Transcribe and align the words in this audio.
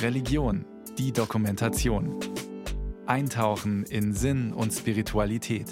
Religion, 0.00 0.64
die 0.98 1.12
Dokumentation. 1.12 2.18
Eintauchen 3.06 3.84
in 3.84 4.12
Sinn 4.12 4.52
und 4.52 4.72
Spiritualität. 4.72 5.66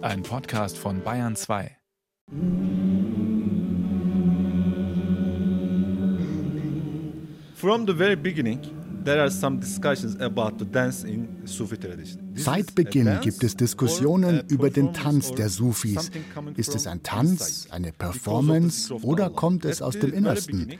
Ein 0.00 0.22
Podcast 0.22 0.78
von 0.78 1.02
Bayern 1.02 1.36
2. 1.36 1.76
From 7.54 7.86
the 7.86 7.92
very 7.92 8.16
beginning, 8.16 8.60
there 9.04 9.20
are 9.20 9.30
some 9.30 9.60
discussions 9.60 10.16
about 10.20 10.58
the 10.58 10.64
dance 10.64 11.04
in 11.04 11.46
Sufi 11.46 11.76
tradition. 11.76 12.29
Seit 12.34 12.74
Beginn 12.74 13.18
gibt 13.22 13.42
es 13.42 13.56
Diskussionen 13.56 14.42
über 14.48 14.70
den 14.70 14.92
Tanz 14.92 15.32
der 15.32 15.48
Sufis. 15.48 16.10
Ist 16.56 16.74
es 16.74 16.86
ein 16.86 17.02
Tanz, 17.02 17.68
eine 17.70 17.92
Performance 17.92 18.92
oder 19.02 19.30
kommt 19.30 19.64
es 19.64 19.82
aus 19.82 19.98
dem 19.98 20.12
Innersten? 20.12 20.72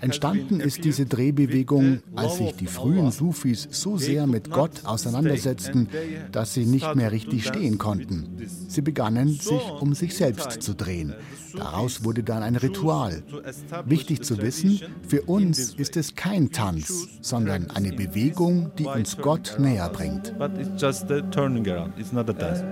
Entstanden 0.00 0.60
ist 0.60 0.84
diese 0.84 1.04
Drehbewegung, 1.04 2.00
als 2.16 2.38
sich 2.38 2.52
die 2.52 2.66
frühen 2.66 3.10
Sufis 3.10 3.68
so 3.70 3.98
sehr 3.98 4.26
mit 4.26 4.50
Gott 4.50 4.84
auseinandersetzten, 4.84 5.88
dass 6.32 6.54
sie 6.54 6.64
nicht 6.64 6.94
mehr 6.94 7.12
richtig 7.12 7.46
stehen 7.46 7.76
konnten. 7.76 8.38
Sie 8.68 8.80
begannen, 8.80 9.28
sich 9.28 9.62
um 9.80 9.94
sich 9.94 10.16
selbst 10.16 10.62
zu 10.62 10.74
drehen. 10.74 11.14
Daraus 11.54 12.02
wurde 12.02 12.22
dann 12.22 12.42
ein 12.42 12.56
Ritual. 12.56 13.22
Wichtig 13.84 14.22
zu 14.22 14.38
wissen, 14.38 14.80
für 15.06 15.22
uns 15.22 15.74
ist 15.74 15.96
es 15.96 16.14
kein 16.14 16.50
Tanz, 16.50 17.08
sondern 17.20 17.70
eine 17.70 17.92
Bewegung, 17.92 18.72
die 18.78 18.86
uns 18.86 19.18
Gott 19.18 19.56
näher 19.58 19.90
bringt 19.90 20.34
just 20.94 21.08
the 21.08 21.22
turning 21.30 21.66
around. 21.68 21.92
It's 21.98 22.12
not 22.12 22.30
a 22.30 22.32
dance. 22.32 22.62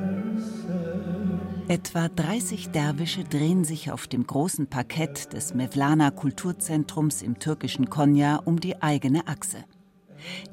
Etwa 1.69 2.09
30 2.09 2.71
Derwische 2.71 3.25
drehen 3.25 3.65
sich 3.65 3.91
auf 3.91 4.07
dem 4.07 4.27
großen 4.27 4.67
Parkett 4.67 5.33
des 5.33 5.55
Mevlana 5.55 6.11
Kulturzentrums 6.11 7.23
im 7.23 7.39
türkischen 7.39 7.89
Konya 7.89 8.37
um 8.45 8.61
die 8.61 8.83
eigene 8.83 9.27
Achse. 9.27 9.65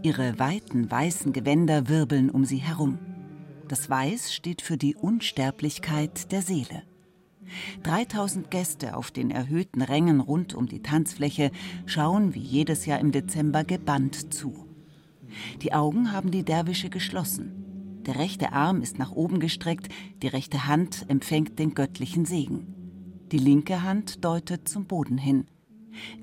Ihre 0.01 0.39
weiten 0.39 0.89
weißen 0.89 1.33
Gewänder 1.33 1.89
wirbeln 1.89 2.29
um 2.29 2.45
sie 2.45 2.57
herum. 2.57 2.97
Das 3.67 3.89
Weiß 3.89 4.33
steht 4.33 4.61
für 4.61 4.77
die 4.77 4.95
Unsterblichkeit 4.95 6.31
der 6.31 6.41
Seele. 6.41 6.83
3000 7.83 8.49
Gäste 8.49 8.95
auf 8.95 9.11
den 9.11 9.31
erhöhten 9.31 9.81
Rängen 9.81 10.19
rund 10.21 10.53
um 10.53 10.67
die 10.67 10.81
Tanzfläche 10.81 11.51
schauen 11.85 12.33
wie 12.33 12.39
jedes 12.39 12.85
Jahr 12.85 12.99
im 12.99 13.11
Dezember 13.11 13.63
gebannt 13.63 14.33
zu. 14.33 14.68
Die 15.61 15.73
Augen 15.73 16.11
haben 16.11 16.31
die 16.31 16.43
Derwische 16.43 16.89
geschlossen. 16.89 18.01
Der 18.05 18.17
rechte 18.17 18.53
Arm 18.53 18.81
ist 18.81 18.97
nach 18.97 19.11
oben 19.11 19.39
gestreckt, 19.39 19.89
die 20.21 20.27
rechte 20.27 20.67
Hand 20.67 21.05
empfängt 21.09 21.59
den 21.59 21.73
göttlichen 21.73 22.25
Segen. 22.25 22.75
Die 23.31 23.37
linke 23.37 23.83
Hand 23.83 24.25
deutet 24.25 24.67
zum 24.67 24.85
Boden 24.85 25.17
hin. 25.17 25.45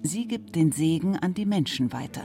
Sie 0.02 0.26
gibt 0.26 0.56
den 0.56 0.72
Segen 0.72 1.16
an 1.16 1.34
die 1.34 1.46
Menschen 1.46 1.92
weiter. 1.92 2.22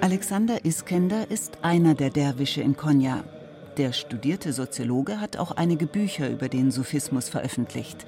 Alexander 0.00 0.64
Iskender 0.64 1.30
ist 1.30 1.62
einer 1.62 1.94
der 1.94 2.10
Derwische 2.10 2.62
in 2.62 2.76
Konya. 2.76 3.24
Der 3.76 3.92
studierte 3.92 4.52
Soziologe 4.52 5.20
hat 5.20 5.36
auch 5.36 5.52
einige 5.52 5.86
Bücher 5.86 6.30
über 6.30 6.48
den 6.48 6.70
Sufismus 6.70 7.28
veröffentlicht. 7.28 8.06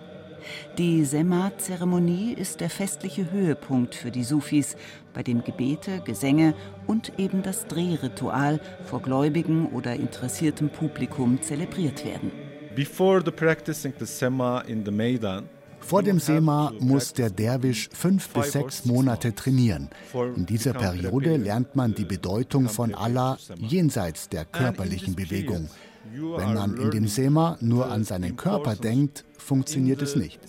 Die 0.78 1.04
Sema-Zeremonie 1.04 2.32
ist 2.32 2.60
der 2.60 2.70
festliche 2.70 3.30
Höhepunkt 3.30 3.94
für 3.94 4.10
die 4.10 4.24
Sufis, 4.24 4.76
bei 5.12 5.22
dem 5.22 5.42
Gebete, 5.44 6.00
Gesänge 6.04 6.54
und 6.86 7.18
eben 7.18 7.42
das 7.42 7.66
Drehritual 7.66 8.60
vor 8.84 9.02
gläubigem 9.02 9.66
oder 9.66 9.94
interessiertem 9.94 10.70
Publikum 10.70 11.40
zelebriert 11.42 12.04
werden. 12.04 12.30
Before 12.74 13.20
the 13.24 13.30
practicing 13.30 13.92
the 13.98 14.06
Sema 14.06 14.60
in 14.60 14.84
the 14.84 14.90
Maidan, 14.90 15.48
vor 15.80 16.02
dem 16.02 16.20
Sema 16.20 16.72
muss 16.78 17.12
der 17.12 17.30
Derwisch 17.30 17.88
fünf 17.92 18.28
bis 18.28 18.52
sechs 18.52 18.84
Monate 18.84 19.34
trainieren. 19.34 19.88
In 20.36 20.46
dieser 20.46 20.72
Periode 20.74 21.36
lernt 21.36 21.74
man 21.74 21.94
die 21.94 22.04
Bedeutung 22.04 22.68
von 22.68 22.94
Allah 22.94 23.38
jenseits 23.56 24.28
der 24.28 24.44
körperlichen 24.44 25.14
Bewegung. 25.14 25.68
Wenn 26.12 26.54
man 26.54 26.76
in 26.76 26.90
dem 26.90 27.06
Sema 27.06 27.56
nur 27.60 27.90
an 27.90 28.04
seinen 28.04 28.36
Körper 28.36 28.74
denkt, 28.74 29.24
funktioniert 29.38 30.02
es 30.02 30.16
nicht. 30.16 30.40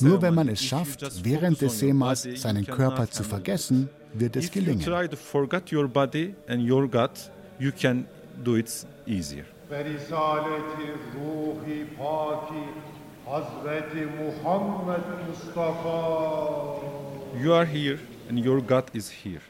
Nur 0.00 0.20
wenn 0.22 0.34
man 0.34 0.48
es 0.48 0.62
schafft, 0.62 1.24
während 1.24 1.60
des 1.60 1.78
Semas 1.78 2.26
seinen 2.36 2.66
Körper 2.66 3.10
zu 3.10 3.24
vergessen, 3.24 3.88
wird 4.14 4.36
es 4.36 4.50
gelingen. 4.50 4.84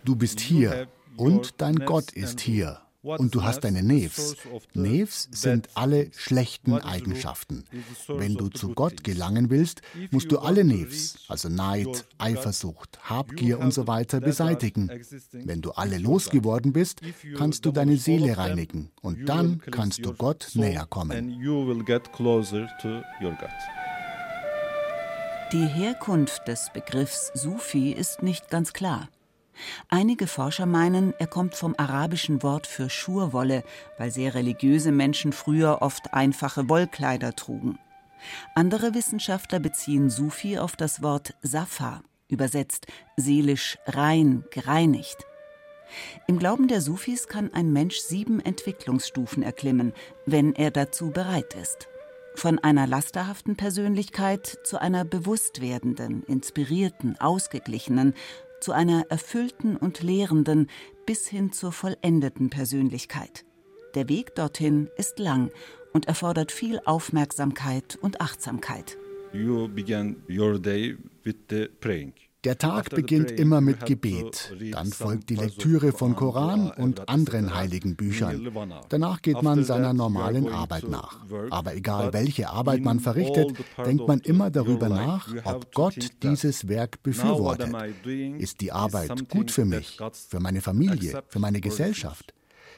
Du 0.04 0.16
bist 0.16 0.40
hier 0.40 0.88
und 1.16 1.60
dein 1.60 1.76
Gott 1.76 2.12
ist 2.12 2.40
hier. 2.40 2.80
Und 3.02 3.34
du 3.34 3.44
hast 3.44 3.60
deine 3.60 3.82
Nevs. 3.82 4.36
Nevs 4.74 5.28
sind 5.30 5.68
alle 5.74 6.10
schlechten 6.16 6.74
Eigenschaften. 6.74 7.64
Wenn 8.08 8.34
du 8.34 8.48
zu 8.48 8.74
Gott 8.74 9.04
gelangen 9.04 9.50
willst, 9.50 9.82
musst 10.10 10.32
du 10.32 10.38
alle 10.38 10.64
Nevs, 10.64 11.24
also 11.28 11.48
Neid, 11.48 12.06
Eifersucht, 12.18 12.98
Habgier 13.08 13.60
und 13.60 13.72
so 13.72 13.86
weiter, 13.86 14.20
beseitigen. 14.20 14.90
Wenn 15.32 15.62
du 15.62 15.70
alle 15.72 15.98
losgeworden 15.98 16.72
bist, 16.72 17.00
kannst 17.36 17.64
du 17.64 17.70
deine 17.70 17.96
Seele 17.96 18.36
reinigen 18.36 18.90
und 19.00 19.28
dann 19.28 19.60
kannst 19.60 20.04
du 20.04 20.12
Gott 20.14 20.50
näher 20.54 20.86
kommen. 20.86 21.38
Die 25.52 25.66
Herkunft 25.66 26.46
des 26.46 26.70
Begriffs 26.74 27.30
Sufi 27.34 27.92
ist 27.92 28.22
nicht 28.22 28.50
ganz 28.50 28.72
klar. 28.72 29.08
Einige 29.88 30.26
Forscher 30.26 30.66
meinen, 30.66 31.14
er 31.18 31.26
kommt 31.26 31.54
vom 31.54 31.74
arabischen 31.76 32.42
Wort 32.42 32.66
für 32.66 32.90
Schurwolle, 32.90 33.64
weil 33.96 34.10
sehr 34.10 34.34
religiöse 34.34 34.92
Menschen 34.92 35.32
früher 35.32 35.82
oft 35.82 36.14
einfache 36.14 36.68
Wollkleider 36.68 37.34
trugen. 37.34 37.78
Andere 38.54 38.94
Wissenschaftler 38.94 39.60
beziehen 39.60 40.10
Sufi 40.10 40.58
auf 40.58 40.76
das 40.76 41.02
Wort 41.02 41.34
Safa, 41.42 42.02
übersetzt 42.28 42.86
seelisch 43.16 43.78
rein, 43.86 44.44
gereinigt. 44.50 45.24
Im 46.26 46.38
Glauben 46.38 46.68
der 46.68 46.80
Sufis 46.80 47.28
kann 47.28 47.52
ein 47.54 47.72
Mensch 47.72 47.98
sieben 47.98 48.40
Entwicklungsstufen 48.40 49.42
erklimmen, 49.42 49.94
wenn 50.26 50.54
er 50.54 50.70
dazu 50.70 51.10
bereit 51.10 51.54
ist. 51.54 51.88
Von 52.34 52.58
einer 52.58 52.86
lasterhaften 52.86 53.56
Persönlichkeit 53.56 54.58
zu 54.62 54.80
einer 54.80 55.04
bewusst 55.04 55.60
werdenden, 55.60 56.22
inspirierten, 56.24 57.18
ausgeglichenen, 57.20 58.14
zu 58.60 58.72
einer 58.72 59.06
erfüllten 59.08 59.76
und 59.76 60.02
lehrenden 60.02 60.68
bis 61.06 61.26
hin 61.26 61.52
zur 61.52 61.72
vollendeten 61.72 62.50
Persönlichkeit. 62.50 63.44
Der 63.94 64.08
Weg 64.08 64.34
dorthin 64.34 64.88
ist 64.96 65.18
lang 65.18 65.50
und 65.92 66.06
erfordert 66.06 66.52
viel 66.52 66.80
Aufmerksamkeit 66.84 67.98
und 68.00 68.20
Achtsamkeit. 68.20 68.98
You 69.32 69.68
began 69.68 70.16
your 70.28 70.58
day 70.58 70.96
with 71.24 71.36
the 71.50 71.68
praying. 71.80 72.12
Der 72.44 72.56
Tag 72.56 72.90
beginnt 72.90 73.32
immer 73.32 73.60
mit 73.60 73.84
Gebet, 73.84 74.54
dann 74.70 74.92
folgt 74.92 75.28
die 75.28 75.34
Lektüre 75.34 75.90
von 75.90 76.14
Koran 76.14 76.70
und 76.70 77.08
anderen 77.08 77.52
heiligen 77.52 77.96
Büchern. 77.96 78.48
Danach 78.90 79.22
geht 79.22 79.42
man 79.42 79.64
seiner 79.64 79.92
normalen 79.92 80.48
Arbeit 80.48 80.88
nach. 80.88 81.18
Aber 81.50 81.74
egal 81.74 82.12
welche 82.12 82.48
Arbeit 82.48 82.82
man 82.82 83.00
verrichtet, 83.00 83.54
denkt 83.84 84.06
man 84.06 84.20
immer 84.20 84.50
darüber 84.50 84.88
nach, 84.88 85.34
ob 85.44 85.74
Gott 85.74 86.10
dieses 86.22 86.68
Werk 86.68 87.02
befürwortet. 87.02 87.74
Ist 88.38 88.60
die 88.60 88.70
Arbeit 88.70 89.28
gut 89.28 89.50
für 89.50 89.64
mich, 89.64 89.98
für 90.28 90.38
meine 90.38 90.60
Familie, 90.60 91.24
für 91.26 91.40
meine 91.40 91.60
Gesellschaft? 91.60 92.34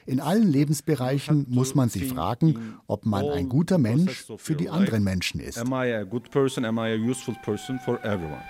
In 0.07 0.19
allen 0.19 0.47
Lebensbereichen 0.47 1.45
muss 1.49 1.75
man 1.75 1.89
sich 1.89 2.07
fragen, 2.07 2.79
ob 2.87 3.05
man 3.05 3.29
ein 3.29 3.47
guter 3.47 3.77
Mensch 3.77 4.25
für 4.37 4.55
die 4.55 4.69
anderen 4.69 5.03
Menschen 5.03 5.39
ist. 5.39 5.59
Am 5.59 5.71
I 5.71 5.93
a 5.93 6.03
good 6.03 6.31
person? 6.31 6.65
Am 6.65 6.79
I 6.79 6.93
a 6.93 6.95
useful 6.95 7.35
person 7.43 7.79
for 7.85 8.03
everyone? 8.03 8.41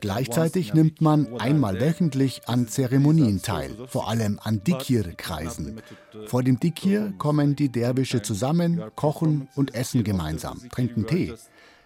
Gleichzeitig 0.00 0.74
nimmt 0.74 1.00
man 1.00 1.40
einmal 1.40 1.80
wöchentlich 1.80 2.42
an 2.46 2.68
Zeremonien 2.68 3.42
teil, 3.42 3.70
vor 3.88 4.08
allem 4.08 4.38
an 4.42 4.62
Dikir-Kreisen. 4.62 5.82
Vor 6.26 6.42
dem 6.42 6.60
Dikir 6.60 7.12
kommen 7.18 7.56
die 7.56 7.70
Derwische 7.70 8.22
zusammen, 8.22 8.82
kochen 8.94 9.48
und 9.56 9.74
essen 9.74 10.04
gemeinsam, 10.04 10.60
trinken 10.70 11.06
Tee. 11.06 11.34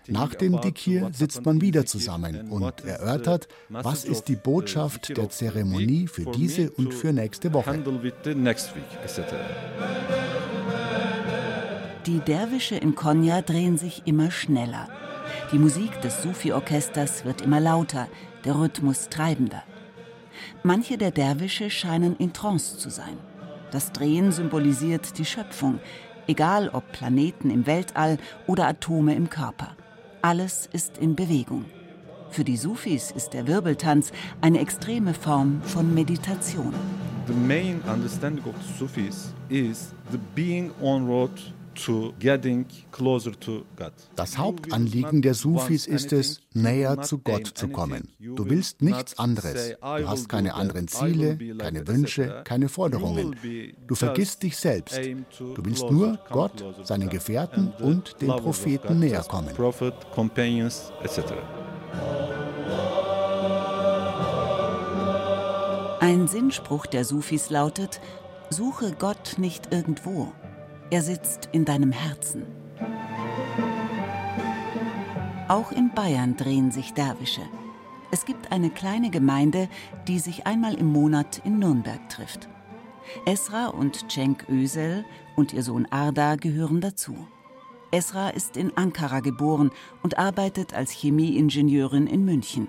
Nach 0.08 0.34
dem 0.34 0.60
Dikir 0.60 1.10
sitzt 1.12 1.44
man 1.44 1.60
wieder 1.60 1.86
zusammen 1.86 2.50
und 2.50 2.84
erörtert, 2.84 3.48
was 3.68 4.04
ist 4.04 4.24
die 4.28 4.36
Botschaft 4.36 5.16
der 5.16 5.30
Zeremonie 5.30 6.06
für 6.06 6.26
diese 6.26 6.70
und 6.70 6.92
für 6.94 7.12
nächste 7.12 7.52
Woche. 7.52 7.82
Die 12.06 12.20
Derwische 12.20 12.76
in 12.76 12.94
Konya 12.94 13.42
drehen 13.42 13.78
sich 13.78 14.02
immer 14.04 14.30
schneller. 14.30 14.88
Die 15.52 15.58
Musik 15.58 16.00
des 16.02 16.22
Sufi-Orchesters 16.22 17.24
wird 17.24 17.40
immer 17.40 17.60
lauter, 17.60 18.08
der 18.44 18.58
Rhythmus 18.58 19.08
treibender. 19.08 19.62
Manche 20.62 20.98
der 20.98 21.10
Derwische 21.10 21.70
scheinen 21.70 22.16
in 22.16 22.32
Trance 22.32 22.78
zu 22.78 22.90
sein. 22.90 23.16
Das 23.70 23.92
Drehen 23.92 24.32
symbolisiert 24.32 25.18
die 25.18 25.24
Schöpfung. 25.24 25.80
egal 26.26 26.68
ob 26.72 26.92
Planeten 26.92 27.50
im 27.50 27.66
Weltall 27.66 28.18
oder 28.46 28.66
Atome 28.66 29.14
im 29.14 29.30
Körper. 29.30 29.76
Alles 30.22 30.68
ist 30.72 30.98
in 30.98 31.14
Bewegung. 31.14 31.66
Für 32.30 32.44
die 32.44 32.56
Sufis 32.56 33.10
ist 33.12 33.30
der 33.30 33.46
Wirbeltanz 33.46 34.12
eine 34.40 34.60
extreme 34.60 35.14
Form 35.14 35.62
von 35.62 35.94
Meditation. 35.94 36.74
The 37.26 37.32
main 37.32 37.80
understanding 37.92 38.44
of 38.44 38.54
the 38.60 38.78
Sufis 38.78 39.32
is 39.48 39.94
the 40.10 40.18
being 40.34 40.70
on 40.80 41.06
road 41.06 41.30
das 44.16 44.38
Hauptanliegen 44.38 45.22
der 45.22 45.34
Sufis 45.34 45.86
ist 45.86 46.12
es, 46.12 46.40
näher 46.54 47.02
zu 47.02 47.18
Gott 47.18 47.46
zu 47.46 47.68
kommen. 47.68 48.08
Du 48.18 48.48
willst 48.48 48.82
nichts 48.82 49.18
anderes. 49.18 49.76
Du 49.80 50.08
hast 50.08 50.28
keine 50.28 50.54
anderen 50.54 50.88
Ziele, 50.88 51.38
keine 51.58 51.86
Wünsche, 51.86 52.42
keine 52.44 52.68
Forderungen. 52.68 53.36
Du 53.86 53.94
vergisst 53.94 54.42
dich 54.42 54.56
selbst. 54.56 54.98
Du 55.38 55.64
willst 55.64 55.90
nur 55.90 56.18
Gott, 56.30 56.64
seinen 56.84 57.08
Gefährten 57.08 57.72
und 57.80 58.20
den 58.20 58.28
Propheten 58.28 58.98
näher 58.98 59.24
kommen. 59.24 59.50
Ein 66.00 66.28
Sinnspruch 66.28 66.86
der 66.86 67.04
Sufis 67.04 67.50
lautet, 67.50 68.00
suche 68.50 68.92
Gott 68.92 69.38
nicht 69.38 69.72
irgendwo, 69.72 70.32
er 70.90 71.02
sitzt 71.02 71.48
in 71.52 71.64
deinem 71.64 71.92
Herzen. 71.92 72.44
Auch 75.48 75.72
in 75.72 75.92
Bayern 75.94 76.36
drehen 76.36 76.70
sich 76.70 76.92
Derwische. 76.92 77.42
Es 78.10 78.24
gibt 78.24 78.52
eine 78.52 78.70
kleine 78.70 79.10
Gemeinde, 79.10 79.68
die 80.06 80.18
sich 80.18 80.46
einmal 80.46 80.74
im 80.74 80.86
Monat 80.86 81.40
in 81.44 81.58
Nürnberg 81.58 82.08
trifft. 82.08 82.48
Esra 83.24 83.66
und 83.66 84.10
Cenk 84.10 84.48
Ösel 84.48 85.04
und 85.36 85.52
ihr 85.52 85.62
Sohn 85.62 85.86
Arda 85.90 86.36
gehören 86.36 86.80
dazu. 86.80 87.16
Esra 87.92 88.30
ist 88.30 88.56
in 88.56 88.76
Ankara 88.76 89.20
geboren 89.20 89.70
und 90.02 90.18
arbeitet 90.18 90.74
als 90.74 90.90
Chemieingenieurin 90.90 92.06
in 92.06 92.24
München. 92.24 92.68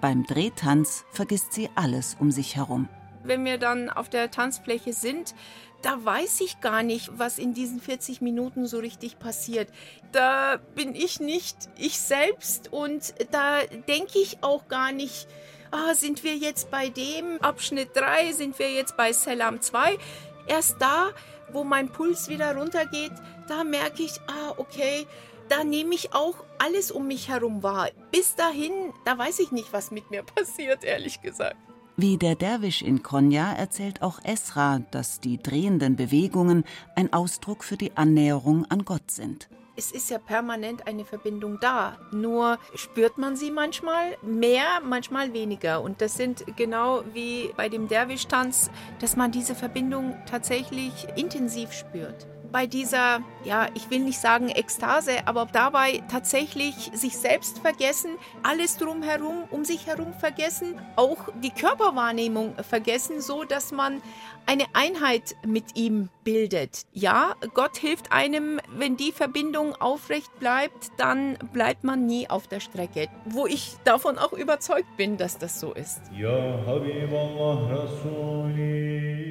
Beim 0.00 0.24
Drehtanz 0.24 1.04
vergisst 1.10 1.52
sie 1.52 1.70
alles 1.74 2.16
um 2.18 2.30
sich 2.30 2.56
herum. 2.56 2.88
Wenn 3.22 3.44
wir 3.44 3.58
dann 3.58 3.90
auf 3.90 4.08
der 4.08 4.30
Tanzfläche 4.30 4.92
sind, 4.92 5.34
da 5.82 6.04
weiß 6.04 6.40
ich 6.40 6.60
gar 6.60 6.82
nicht, 6.82 7.10
was 7.18 7.38
in 7.38 7.54
diesen 7.54 7.80
40 7.80 8.20
Minuten 8.20 8.66
so 8.66 8.78
richtig 8.78 9.18
passiert. 9.18 9.68
Da 10.12 10.58
bin 10.74 10.94
ich 10.94 11.20
nicht 11.20 11.56
ich 11.78 11.98
selbst 11.98 12.72
und 12.72 13.14
da 13.30 13.60
denke 13.88 14.18
ich 14.18 14.42
auch 14.42 14.68
gar 14.68 14.92
nicht, 14.92 15.28
ah, 15.70 15.94
sind 15.94 16.24
wir 16.24 16.36
jetzt 16.36 16.70
bei 16.70 16.88
dem 16.88 17.40
Abschnitt 17.40 17.90
3, 17.94 18.32
sind 18.32 18.58
wir 18.58 18.72
jetzt 18.72 18.96
bei 18.96 19.12
Selam 19.12 19.60
2. 19.60 19.98
Erst 20.46 20.76
da, 20.80 21.10
wo 21.52 21.64
mein 21.64 21.88
Puls 21.90 22.28
wieder 22.28 22.56
runtergeht, 22.56 23.12
da 23.48 23.64
merke 23.64 24.02
ich, 24.02 24.20
ah, 24.26 24.54
okay, 24.56 25.06
da 25.48 25.62
nehme 25.62 25.94
ich 25.94 26.12
auch 26.12 26.34
alles 26.58 26.90
um 26.90 27.06
mich 27.06 27.28
herum 27.28 27.62
wahr. 27.62 27.90
Bis 28.10 28.34
dahin, 28.34 28.72
da 29.04 29.16
weiß 29.16 29.38
ich 29.40 29.52
nicht, 29.52 29.72
was 29.72 29.90
mit 29.90 30.10
mir 30.10 30.22
passiert, 30.34 30.84
ehrlich 30.84 31.20
gesagt. 31.20 31.56
Wie 31.98 32.18
der 32.18 32.34
Derwisch 32.34 32.82
in 32.82 33.02
Konya 33.02 33.54
erzählt 33.54 34.02
auch 34.02 34.18
Esra, 34.22 34.80
dass 34.90 35.18
die 35.18 35.42
drehenden 35.42 35.96
Bewegungen 35.96 36.64
ein 36.94 37.10
Ausdruck 37.14 37.64
für 37.64 37.78
die 37.78 37.96
Annäherung 37.96 38.66
an 38.66 38.84
Gott 38.84 39.10
sind. 39.10 39.48
Es 39.76 39.92
ist 39.92 40.10
ja 40.10 40.18
permanent 40.18 40.86
eine 40.86 41.06
Verbindung 41.06 41.58
da. 41.58 41.96
Nur 42.12 42.58
spürt 42.74 43.16
man 43.16 43.34
sie 43.34 43.50
manchmal 43.50 44.18
mehr, 44.20 44.82
manchmal 44.84 45.32
weniger. 45.32 45.80
Und 45.80 46.02
das 46.02 46.16
sind 46.18 46.44
genau 46.56 47.02
wie 47.14 47.50
bei 47.56 47.70
dem 47.70 47.88
Derwisch-Tanz, 47.88 48.70
dass 48.98 49.16
man 49.16 49.32
diese 49.32 49.54
Verbindung 49.54 50.16
tatsächlich 50.26 51.06
intensiv 51.16 51.72
spürt 51.72 52.26
bei 52.52 52.66
dieser, 52.66 53.20
ja, 53.44 53.68
ich 53.74 53.90
will 53.90 54.00
nicht 54.00 54.18
sagen 54.18 54.48
Ekstase, 54.48 55.26
aber 55.26 55.46
dabei 55.52 56.02
tatsächlich 56.10 56.90
sich 56.94 57.16
selbst 57.16 57.58
vergessen, 57.58 58.10
alles 58.42 58.76
drumherum, 58.76 59.44
um 59.50 59.64
sich 59.64 59.86
herum 59.86 60.12
vergessen, 60.14 60.80
auch 60.96 61.28
die 61.42 61.50
Körperwahrnehmung 61.50 62.54
vergessen, 62.62 63.20
so 63.20 63.44
dass 63.44 63.72
man 63.72 64.00
eine 64.46 64.64
Einheit 64.72 65.34
mit 65.44 65.76
ihm 65.76 66.08
bildet. 66.24 66.86
Ja, 66.92 67.34
Gott 67.54 67.76
hilft 67.76 68.12
einem, 68.12 68.60
wenn 68.76 68.96
die 68.96 69.12
Verbindung 69.12 69.74
aufrecht 69.74 70.38
bleibt, 70.38 70.92
dann 70.98 71.36
bleibt 71.52 71.84
man 71.84 72.06
nie 72.06 72.30
auf 72.30 72.46
der 72.46 72.60
Strecke. 72.60 73.08
Wo 73.24 73.46
ich 73.46 73.74
davon 73.84 74.18
auch 74.18 74.32
überzeugt 74.32 74.96
bin, 74.96 75.16
dass 75.16 75.38
das 75.38 75.60
so 75.60 75.72
ist. 75.72 76.00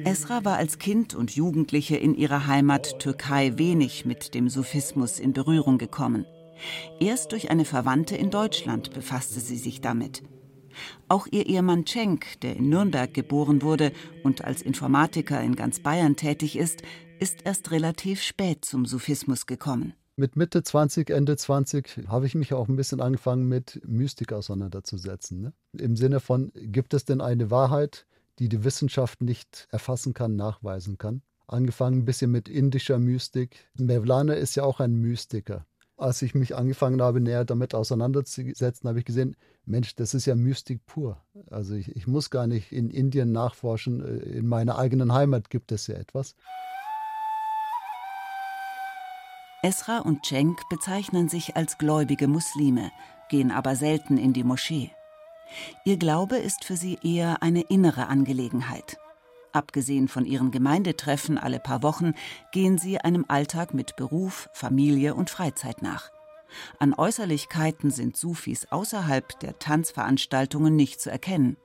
Esra 0.04 0.44
war 0.44 0.56
als 0.56 0.78
Kind 0.78 1.14
und 1.14 1.34
Jugendliche 1.34 1.96
in 1.96 2.14
ihrer 2.14 2.46
Heimat 2.46 2.98
Türkei 3.06 3.56
wenig 3.56 4.04
mit 4.04 4.34
dem 4.34 4.48
Sufismus 4.48 5.20
in 5.20 5.32
Berührung 5.32 5.78
gekommen. 5.78 6.26
Erst 6.98 7.30
durch 7.30 7.52
eine 7.52 7.64
Verwandte 7.64 8.16
in 8.16 8.32
Deutschland 8.32 8.92
befasste 8.92 9.38
sie 9.38 9.58
sich 9.58 9.80
damit. 9.80 10.24
Auch 11.06 11.28
ihr 11.30 11.46
Ehemann 11.46 11.86
Cenk, 11.86 12.40
der 12.40 12.56
in 12.56 12.68
Nürnberg 12.68 13.14
geboren 13.14 13.62
wurde 13.62 13.92
und 14.24 14.44
als 14.44 14.60
Informatiker 14.60 15.40
in 15.40 15.54
ganz 15.54 15.78
Bayern 15.78 16.16
tätig 16.16 16.56
ist, 16.58 16.82
ist 17.20 17.42
erst 17.44 17.70
relativ 17.70 18.20
spät 18.20 18.64
zum 18.64 18.86
Sufismus 18.86 19.46
gekommen. 19.46 19.94
Mit 20.16 20.34
Mitte 20.34 20.64
20, 20.64 21.08
Ende 21.10 21.36
20 21.36 22.08
habe 22.08 22.26
ich 22.26 22.34
mich 22.34 22.54
auch 22.54 22.68
ein 22.68 22.74
bisschen 22.74 23.00
angefangen, 23.00 23.46
mit 23.46 23.80
Mystik 23.86 24.32
auseinanderzusetzen. 24.32 25.42
Ne? 25.42 25.52
Im 25.78 25.94
Sinne 25.94 26.18
von, 26.18 26.50
gibt 26.56 26.92
es 26.92 27.04
denn 27.04 27.20
eine 27.20 27.52
Wahrheit, 27.52 28.04
die 28.40 28.48
die 28.48 28.64
Wissenschaft 28.64 29.20
nicht 29.22 29.68
erfassen 29.70 30.12
kann, 30.12 30.34
nachweisen 30.34 30.98
kann? 30.98 31.22
Angefangen 31.48 31.98
ein 31.98 32.04
bisschen 32.04 32.30
mit 32.30 32.48
indischer 32.48 32.98
Mystik. 32.98 33.68
Mevlana 33.74 34.34
ist 34.34 34.56
ja 34.56 34.64
auch 34.64 34.80
ein 34.80 34.94
Mystiker. 34.94 35.64
Als 35.96 36.20
ich 36.20 36.34
mich 36.34 36.54
angefangen 36.54 37.00
habe, 37.00 37.20
näher 37.20 37.44
damit 37.44 37.74
auseinanderzusetzen, 37.74 38.88
habe 38.88 38.98
ich 38.98 39.04
gesehen, 39.04 39.36
Mensch, 39.64 39.94
das 39.94 40.12
ist 40.12 40.26
ja 40.26 40.34
Mystik 40.34 40.84
pur. 40.86 41.22
Also 41.50 41.74
ich, 41.74 41.94
ich 41.96 42.06
muss 42.06 42.30
gar 42.30 42.46
nicht 42.46 42.72
in 42.72 42.90
Indien 42.90 43.32
nachforschen, 43.32 44.04
äh, 44.04 44.38
in 44.38 44.46
meiner 44.46 44.78
eigenen 44.78 45.12
Heimat 45.12 45.48
gibt 45.48 45.72
es 45.72 45.86
ja 45.86 45.94
etwas. 45.94 46.34
Esra 49.62 49.98
und 49.98 50.24
Cenk 50.24 50.68
bezeichnen 50.68 51.28
sich 51.28 51.56
als 51.56 51.78
gläubige 51.78 52.28
Muslime, 52.28 52.90
gehen 53.30 53.50
aber 53.50 53.74
selten 53.74 54.18
in 54.18 54.32
die 54.32 54.44
Moschee. 54.44 54.90
Ihr 55.84 55.96
Glaube 55.96 56.36
ist 56.36 56.64
für 56.64 56.76
sie 56.76 56.98
eher 57.02 57.42
eine 57.42 57.62
innere 57.62 58.08
Angelegenheit. 58.08 58.98
Abgesehen 59.56 60.06
von 60.06 60.26
ihren 60.26 60.50
Gemeindetreffen 60.50 61.38
alle 61.38 61.58
paar 61.58 61.82
Wochen 61.82 62.12
gehen 62.52 62.76
sie 62.76 62.98
einem 62.98 63.24
Alltag 63.26 63.72
mit 63.72 63.96
Beruf, 63.96 64.50
Familie 64.52 65.14
und 65.14 65.30
Freizeit 65.30 65.80
nach. 65.80 66.10
An 66.78 66.92
Äußerlichkeiten 66.92 67.90
sind 67.90 68.18
Sufis 68.18 68.70
außerhalb 68.70 69.40
der 69.40 69.58
Tanzveranstaltungen 69.58 70.76
nicht 70.76 71.00
zu 71.00 71.10
erkennen. 71.10 71.56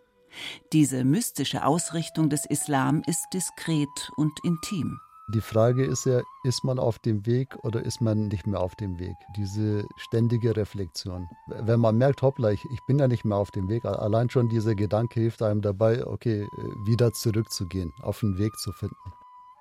Diese 0.71 1.03
mystische 1.03 1.65
Ausrichtung 1.65 2.29
des 2.29 2.45
Islam 2.45 3.01
ist 3.07 3.25
diskret 3.33 4.09
und 4.15 4.39
intim. 4.45 5.01
Die 5.27 5.41
Frage 5.41 5.85
ist 5.85 6.05
ja, 6.05 6.21
ist 6.43 6.63
man 6.63 6.77
auf 6.77 6.99
dem 6.99 7.25
Weg 7.25 7.55
oder 7.63 7.85
ist 7.85 8.01
man 8.01 8.27
nicht 8.27 8.47
mehr 8.47 8.59
auf 8.59 8.75
dem 8.75 8.99
Weg? 8.99 9.15
Diese 9.37 9.87
ständige 9.95 10.57
Reflexion. 10.57 11.29
Wenn 11.47 11.79
man 11.79 11.97
merkt, 11.97 12.21
hoppla, 12.21 12.51
ich, 12.51 12.65
ich 12.65 12.79
bin 12.85 12.99
ja 12.99 13.07
nicht 13.07 13.23
mehr 13.23 13.37
auf 13.37 13.51
dem 13.51 13.69
Weg, 13.69 13.85
allein 13.85 14.29
schon 14.29 14.49
dieser 14.49 14.75
Gedanke 14.75 15.21
hilft 15.21 15.41
einem 15.41 15.61
dabei, 15.61 16.05
okay, 16.05 16.47
wieder 16.85 17.13
zurückzugehen, 17.13 17.93
auf 18.01 18.19
den 18.19 18.37
Weg 18.37 18.57
zu 18.57 18.73
finden. 18.73 18.95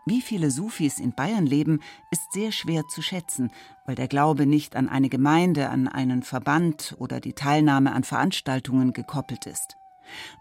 Wie 0.06 0.22
viele 0.22 0.50
Sufis 0.50 0.98
in 0.98 1.14
Bayern 1.14 1.46
leben, 1.46 1.80
ist 2.10 2.32
sehr 2.32 2.52
schwer 2.52 2.88
zu 2.88 3.02
schätzen, 3.02 3.52
weil 3.86 3.94
der 3.94 4.08
Glaube 4.08 4.46
nicht 4.46 4.74
an 4.74 4.88
eine 4.88 5.08
Gemeinde, 5.08 5.68
an 5.68 5.88
einen 5.88 6.22
Verband 6.22 6.96
oder 6.98 7.20
die 7.20 7.34
Teilnahme 7.34 7.92
an 7.92 8.02
Veranstaltungen 8.02 8.92
gekoppelt 8.92 9.46
ist. 9.46 9.76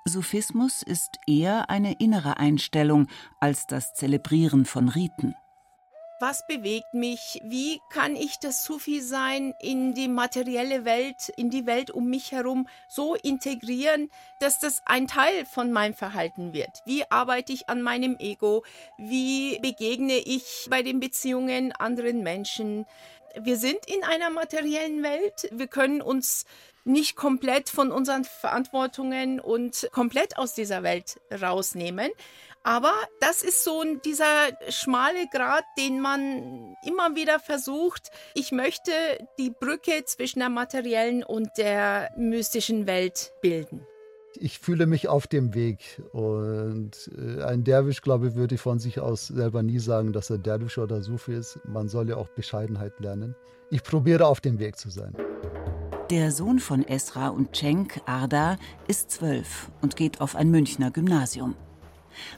Sufismus 0.05 0.83
ist 0.83 1.19
eher 1.27 1.69
eine 1.69 1.93
innere 1.93 2.38
Einstellung 2.38 3.07
als 3.39 3.67
das 3.67 3.93
Zelebrieren 3.93 4.65
von 4.65 4.89
Riten. 4.89 5.35
Was 6.21 6.45
bewegt 6.45 6.93
mich? 6.93 7.39
Wie 7.45 7.79
kann 7.89 8.17
ich 8.17 8.39
das 8.39 8.65
Sufi-Sein 8.65 9.53
in 9.61 9.93
die 9.93 10.09
materielle 10.09 10.83
Welt, 10.83 11.29
in 11.38 11.49
die 11.49 11.65
Welt 11.65 11.91
um 11.91 12.09
mich 12.09 12.33
herum 12.33 12.67
so 12.89 13.15
integrieren, 13.15 14.09
dass 14.41 14.59
das 14.59 14.81
ein 14.85 15.07
Teil 15.07 15.45
von 15.45 15.71
meinem 15.71 15.93
Verhalten 15.93 16.51
wird? 16.51 16.81
Wie 16.83 17.09
arbeite 17.09 17.53
ich 17.53 17.69
an 17.69 17.81
meinem 17.81 18.17
Ego? 18.19 18.65
Wie 18.97 19.59
begegne 19.59 20.17
ich 20.17 20.67
bei 20.69 20.83
den 20.83 20.99
Beziehungen 20.99 21.71
anderen 21.71 22.21
Menschen? 22.21 22.85
Wir 23.41 23.57
sind 23.57 23.79
in 23.88 24.03
einer 24.03 24.29
materiellen 24.29 25.03
Welt. 25.03 25.50
Wir 25.51 25.67
können 25.67 26.01
uns 26.01 26.45
nicht 26.83 27.15
komplett 27.15 27.69
von 27.69 27.91
unseren 27.91 28.24
Verantwortungen 28.24 29.39
und 29.39 29.89
komplett 29.91 30.38
aus 30.38 30.53
dieser 30.53 30.83
Welt 30.83 31.19
rausnehmen. 31.31 32.09
Aber 32.63 32.93
das 33.21 33.41
ist 33.41 33.63
so 33.63 33.83
dieser 34.05 34.50
schmale 34.69 35.27
Grat, 35.31 35.63
den 35.77 36.01
man 36.01 36.75
immer 36.83 37.15
wieder 37.15 37.39
versucht. 37.39 38.09
Ich 38.33 38.51
möchte 38.51 38.91
die 39.38 39.50
Brücke 39.50 40.03
zwischen 40.05 40.39
der 40.39 40.50
materiellen 40.50 41.24
und 41.24 41.50
der 41.57 42.12
mystischen 42.17 42.86
Welt 42.86 43.31
bilden. 43.41 43.86
Ich 44.36 44.59
fühle 44.59 44.86
mich 44.86 45.07
auf 45.07 45.25
dem 45.25 45.55
Weg 45.55 46.01
und 46.12 46.91
äh, 47.17 47.41
ein 47.43 47.63
Derwisch, 47.63 48.01
glaube 48.01 48.27
ich, 48.27 48.36
würde 48.36 48.57
von 48.57 48.77
sich 48.77 49.00
aus 49.00 49.27
selber 49.27 49.63
nie 49.63 49.79
sagen, 49.79 50.13
dass 50.13 50.29
er 50.29 50.38
Derwisch 50.38 50.77
oder 50.77 51.01
Sufi 51.01 51.33
ist. 51.33 51.59
Man 51.65 51.89
soll 51.89 52.09
ja 52.09 52.17
auch 52.17 52.29
Bescheidenheit 52.29 53.00
lernen. 53.00 53.36
Ich 53.71 53.83
probiere 53.83 54.27
auf 54.27 54.39
dem 54.39 54.59
Weg 54.59 54.77
zu 54.77 54.89
sein. 54.89 55.15
Der 56.12 56.31
Sohn 56.31 56.59
von 56.59 56.88
Esra 56.88 57.29
und 57.29 57.55
Cenk, 57.55 58.01
Arda, 58.05 58.57
ist 58.88 59.12
zwölf 59.12 59.69
und 59.81 59.95
geht 59.95 60.21
auf 60.21 60.36
ein 60.36 60.51
Münchner 60.51 60.91
Gymnasium. 60.91 61.55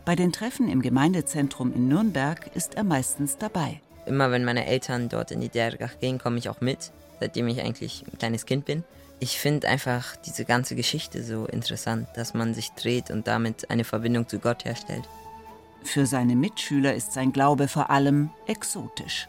Bei 0.06 0.16
den 0.16 0.32
Treffen 0.32 0.70
im 0.70 0.82
Gemeindezentrum 0.82 1.74
in 1.74 1.88
Nürnberg 1.88 2.56
ist 2.56 2.76
er 2.76 2.84
meistens 2.84 3.38
dabei. 3.38 3.82
Immer 4.06 4.32
wenn 4.32 4.46
meine 4.46 4.66
Eltern 4.66 5.10
dort 5.10 5.32
in 5.32 5.42
die 5.42 5.50
Dergach 5.50 6.00
gehen, 6.00 6.20
komme 6.20 6.38
ich 6.38 6.50
auch 6.50 6.62
mit, 6.62 6.92
seitdem 7.20 7.48
ich 7.48 7.62
eigentlich 7.62 8.04
ein 8.12 8.18
kleines 8.18 8.46
Kind 8.46 8.66
bin. 8.66 8.84
Ich 9.24 9.40
finde 9.40 9.68
einfach 9.68 10.16
diese 10.16 10.46
ganze 10.46 10.76
Geschichte 10.76 11.24
so 11.24 11.46
interessant, 11.46 12.08
dass 12.16 12.34
man 12.34 12.56
sich 12.56 12.72
dreht 12.72 13.12
und 13.12 13.28
damit 13.28 13.70
eine 13.70 13.84
Verbindung 13.84 14.28
zu 14.28 14.40
Gott 14.40 14.66
herstellt. 14.66 15.08
Für 15.84 16.08
seine 16.08 16.36
Mitschüler 16.36 16.96
ist 16.96 17.14
sein 17.14 17.32
Glaube 17.32 17.68
vor 17.68 17.92
allem 17.92 18.32
exotisch. 18.48 19.28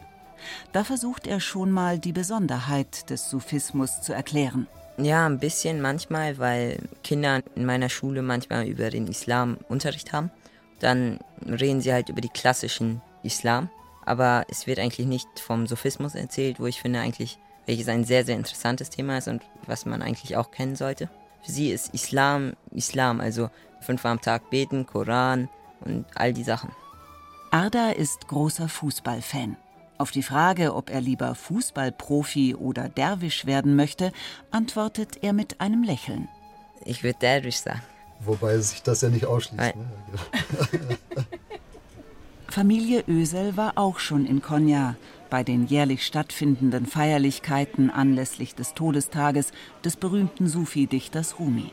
Da 0.71 0.83
versucht 0.83 1.27
er 1.27 1.39
schon 1.39 1.69
mal 1.69 1.99
die 1.99 2.11
Besonderheit 2.11 3.11
des 3.11 3.29
Sufismus 3.29 4.01
zu 4.01 4.13
erklären. 4.13 4.65
Ja, 4.97 5.27
ein 5.27 5.37
bisschen 5.37 5.79
manchmal, 5.79 6.39
weil 6.39 6.79
Kinder 7.03 7.43
in 7.53 7.65
meiner 7.65 7.89
Schule 7.89 8.23
manchmal 8.23 8.67
über 8.67 8.89
den 8.89 9.05
Islam 9.05 9.59
Unterricht 9.69 10.11
haben. 10.11 10.31
Dann 10.79 11.19
reden 11.45 11.81
sie 11.81 11.93
halt 11.93 12.09
über 12.09 12.21
die 12.21 12.29
klassischen 12.29 13.03
Islam, 13.21 13.69
aber 14.07 14.47
es 14.49 14.65
wird 14.65 14.79
eigentlich 14.79 15.05
nicht 15.05 15.27
vom 15.39 15.67
Sufismus 15.67 16.15
erzählt, 16.15 16.59
wo 16.59 16.65
ich 16.65 16.81
finde 16.81 16.99
eigentlich 16.99 17.37
welches 17.65 17.87
ein 17.87 18.03
sehr, 18.03 18.25
sehr 18.25 18.35
interessantes 18.35 18.89
Thema 18.89 19.17
ist 19.17 19.27
und 19.27 19.41
was 19.65 19.85
man 19.85 20.01
eigentlich 20.01 20.37
auch 20.37 20.51
kennen 20.51 20.75
sollte. 20.75 21.09
Für 21.41 21.51
sie 21.51 21.71
ist 21.71 21.93
Islam 21.93 22.53
Islam, 22.71 23.19
also 23.19 23.49
fünfmal 23.81 24.13
am 24.13 24.21
Tag 24.21 24.49
beten, 24.49 24.85
Koran 24.85 25.49
und 25.81 26.05
all 26.15 26.33
die 26.33 26.43
Sachen. 26.43 26.71
Arda 27.51 27.91
ist 27.91 28.27
großer 28.27 28.69
Fußballfan. 28.69 29.57
Auf 29.97 30.11
die 30.11 30.23
Frage, 30.23 30.73
ob 30.73 30.89
er 30.89 31.01
lieber 31.01 31.35
Fußballprofi 31.35 32.55
oder 32.55 32.89
Derwisch 32.89 33.45
werden 33.45 33.75
möchte, 33.75 34.11
antwortet 34.51 35.21
er 35.21 35.33
mit 35.33 35.61
einem 35.61 35.83
Lächeln. 35.83 36.27
Ich 36.83 37.03
würde 37.03 37.19
Derwisch 37.19 37.57
sagen. 37.57 37.81
Wobei 38.21 38.57
sich 38.59 38.81
das 38.81 39.01
ja 39.01 39.09
nicht 39.09 39.25
ausschließt. 39.25 39.75
Ne? 39.75 39.85
Familie 42.53 43.03
Ösel 43.07 43.57
war 43.57 43.79
auch 43.79 43.97
schon 43.97 44.27
in 44.27 44.39
Konya 44.39 44.95
bei 45.31 45.43
den 45.43 45.65
jährlich 45.65 46.05
stattfindenden 46.05 46.85
Feierlichkeiten 46.85 47.89
anlässlich 47.89 48.53
des 48.53 48.75
Todestages 48.75 49.51
des 49.83 49.95
berühmten 49.95 50.47
Sufi-Dichters 50.47 51.39
Rumi. 51.39 51.71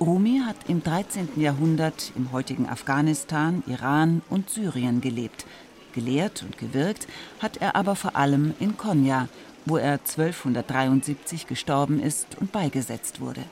Rumi 0.00 0.42
hat 0.44 0.56
im 0.66 0.82
13. 0.82 1.28
Jahrhundert 1.36 2.10
im 2.16 2.32
heutigen 2.32 2.68
Afghanistan, 2.68 3.62
Iran 3.68 4.22
und 4.28 4.50
Syrien 4.50 5.00
gelebt. 5.00 5.46
Gelehrt 5.94 6.42
und 6.42 6.58
gewirkt 6.58 7.06
hat 7.38 7.58
er 7.58 7.76
aber 7.76 7.94
vor 7.94 8.16
allem 8.16 8.54
in 8.58 8.76
Konya, 8.76 9.28
wo 9.64 9.76
er 9.76 10.00
1273 10.00 11.46
gestorben 11.46 12.00
ist 12.00 12.36
und 12.40 12.50
beigesetzt 12.50 13.20
wurde. 13.20 13.44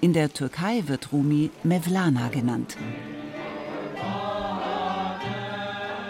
In 0.00 0.14
der 0.14 0.32
Türkei 0.32 0.82
wird 0.88 1.12
Rumi 1.12 1.50
Mevlana 1.62 2.26
genannt. 2.26 2.76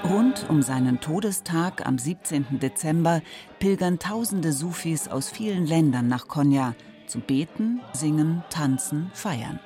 Rund 0.09 0.47
um 0.49 0.63
seinen 0.63 1.01
Todestag 1.01 1.87
am 1.87 1.99
17. 1.99 2.59
Dezember 2.61 3.21
pilgern 3.59 3.99
tausende 3.99 4.53
Sufis 4.53 5.07
aus 5.07 5.29
vielen 5.29 5.67
Ländern 5.67 6.09
nach 6.09 6.29
Konya 6.29 6.75
zum 7.07 7.21
Beten, 7.21 7.83
Singen, 7.93 8.43
Tanzen, 8.49 9.11
Feiern. 9.13 9.61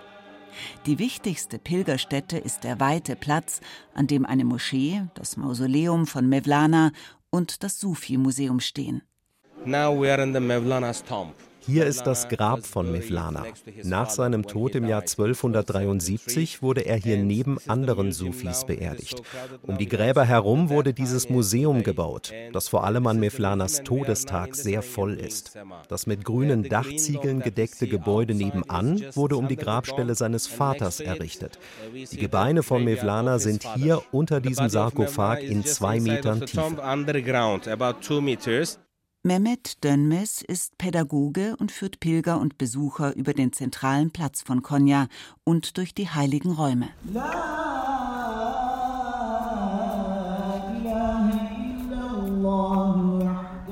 Die 0.86 0.98
wichtigste 0.98 1.60
Pilgerstätte 1.60 2.38
ist 2.38 2.64
der 2.64 2.80
weite 2.80 3.14
Platz, 3.14 3.60
an 3.94 4.08
dem 4.08 4.26
eine 4.26 4.44
Moschee, 4.44 5.02
das 5.14 5.36
Mausoleum 5.36 6.08
von 6.08 6.28
Mevlana 6.28 6.90
und 7.30 7.62
das 7.62 7.78
Sufi-Museum 7.78 8.58
stehen. 8.58 9.02
Now 9.64 9.92
we 9.92 10.12
are 10.12 10.22
in 10.22 10.34
the 10.34 10.40
Mevlana's 10.40 11.04
tomb. 11.04 11.34
Hier 11.64 11.86
ist 11.86 12.02
das 12.02 12.28
Grab 12.28 12.66
von 12.66 12.90
Mevlana. 12.90 13.44
Nach 13.84 14.10
seinem 14.10 14.46
Tod 14.46 14.74
im 14.74 14.88
Jahr 14.88 15.02
1273 15.02 16.62
wurde 16.62 16.82
er 16.82 16.96
hier 16.96 17.18
neben 17.18 17.58
anderen 17.68 18.12
Sufis 18.12 18.64
beerdigt. 18.64 19.22
Um 19.62 19.78
die 19.78 19.88
Gräber 19.88 20.24
herum 20.24 20.70
wurde 20.70 20.92
dieses 20.92 21.30
Museum 21.30 21.82
gebaut, 21.82 22.32
das 22.52 22.68
vor 22.68 22.84
allem 22.84 23.06
an 23.06 23.20
Mevlanas 23.20 23.82
Todestag 23.84 24.54
sehr 24.54 24.82
voll 24.82 25.14
ist. 25.14 25.56
Das 25.88 26.06
mit 26.06 26.24
grünen 26.24 26.64
Dachziegeln 26.68 27.40
gedeckte 27.40 27.86
Gebäude 27.86 28.34
nebenan 28.34 29.02
wurde 29.14 29.36
um 29.36 29.48
die 29.48 29.56
Grabstelle 29.56 30.14
seines 30.14 30.46
Vaters 30.46 31.00
errichtet. 31.00 31.58
Die 31.92 32.16
Gebeine 32.16 32.62
von 32.62 32.84
Mevlana 32.84 33.38
sind 33.38 33.64
hier 33.76 34.02
unter 34.10 34.40
diesem 34.40 34.68
Sarkophag 34.68 35.40
in 35.40 35.64
zwei 35.64 36.00
Metern 36.00 36.44
Tiefe. 36.44 36.76
Mehmet 39.24 39.84
Dönmes 39.84 40.42
ist 40.42 40.78
Pädagoge 40.78 41.54
und 41.56 41.70
führt 41.70 42.00
Pilger 42.00 42.40
und 42.40 42.58
Besucher 42.58 43.14
über 43.14 43.34
den 43.34 43.52
zentralen 43.52 44.10
Platz 44.10 44.42
von 44.42 44.62
Konya 44.62 45.06
und 45.44 45.76
durch 45.78 45.94
die 45.94 46.08
heiligen 46.08 46.50
Räume. 46.50 46.88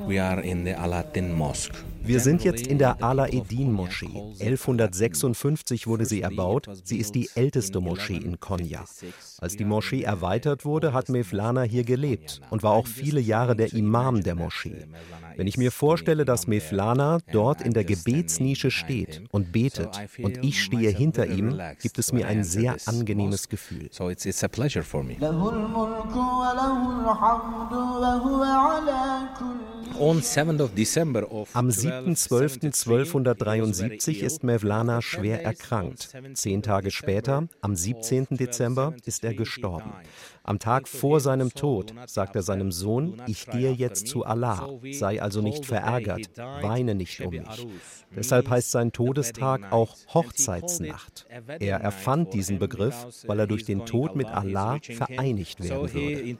We 0.06 0.22
are 0.22 0.40
in 0.40 0.64
the 0.64 0.74
Aladdin 0.74 1.32
Mosque. 1.32 1.84
Wir 2.02 2.20
sind 2.20 2.42
jetzt 2.44 2.66
in 2.66 2.78
der 2.78 3.02
Ala-Eddin-Moschee. 3.02 4.34
1156 4.40 5.86
wurde 5.86 6.06
sie 6.06 6.22
erbaut. 6.22 6.68
Sie 6.84 6.98
ist 6.98 7.14
die 7.14 7.28
älteste 7.34 7.80
Moschee 7.80 8.16
in 8.16 8.40
Konya. 8.40 8.84
Als 9.38 9.56
die 9.56 9.64
Moschee 9.64 10.02
erweitert 10.02 10.64
wurde, 10.64 10.92
hat 10.92 11.08
Mevlana 11.08 11.62
hier 11.62 11.84
gelebt 11.84 12.40
und 12.50 12.62
war 12.62 12.72
auch 12.72 12.86
viele 12.86 13.20
Jahre 13.20 13.54
der 13.54 13.72
Imam 13.72 14.22
der 14.22 14.34
Moschee. 14.34 14.86
Wenn 15.36 15.46
ich 15.46 15.56
mir 15.56 15.70
vorstelle, 15.70 16.24
dass 16.24 16.46
Mevlana 16.46 17.18
dort 17.32 17.62
in 17.62 17.72
der 17.72 17.84
Gebetsnische 17.84 18.70
steht 18.70 19.22
und 19.30 19.52
betet 19.52 19.96
und 20.22 20.44
ich 20.44 20.62
stehe 20.62 20.90
hinter 20.90 21.26
ihm, 21.26 21.58
gibt 21.80 21.98
es 21.98 22.12
mir 22.12 22.26
ein 22.26 22.44
sehr 22.44 22.76
angenehmes 22.86 23.48
Gefühl. 23.48 23.90
Am 31.52 31.70
7. 31.70 31.89
7.12.1273 31.90 34.20
ist 34.20 34.44
Mevlana 34.44 35.02
schwer 35.02 35.42
erkrankt. 35.42 36.14
Zehn 36.34 36.62
Tage 36.62 36.90
später, 36.90 37.48
am 37.60 37.76
17. 37.76 38.28
Dezember, 38.30 38.94
ist 39.04 39.22
er 39.24 39.34
gestorben. 39.34 39.92
Am 40.42 40.58
Tag 40.58 40.88
vor 40.88 41.20
seinem 41.20 41.52
Tod 41.52 41.92
sagt 42.06 42.34
er 42.34 42.40
seinem 42.42 42.72
Sohn, 42.72 43.20
ich 43.26 43.44
gehe 43.46 43.72
jetzt 43.72 44.08
zu 44.08 44.24
Allah, 44.24 44.70
sei 44.90 45.20
also 45.22 45.42
nicht 45.42 45.66
verärgert, 45.66 46.30
weine 46.36 46.94
nicht 46.94 47.20
um 47.20 47.28
mich. 47.30 47.66
Deshalb 48.16 48.48
heißt 48.48 48.70
sein 48.70 48.92
Todestag 48.92 49.70
auch 49.70 49.96
Hochzeitsnacht. 50.12 51.26
Er 51.60 51.80
erfand 51.80 52.32
diesen 52.34 52.58
Begriff, 52.58 53.06
weil 53.26 53.38
er 53.38 53.46
durch 53.46 53.64
den 53.64 53.86
Tod 53.86 54.16
mit 54.16 54.26
Allah 54.26 54.78
vereinigt 54.82 55.62
werden 55.62 55.92
würde. 55.92 56.36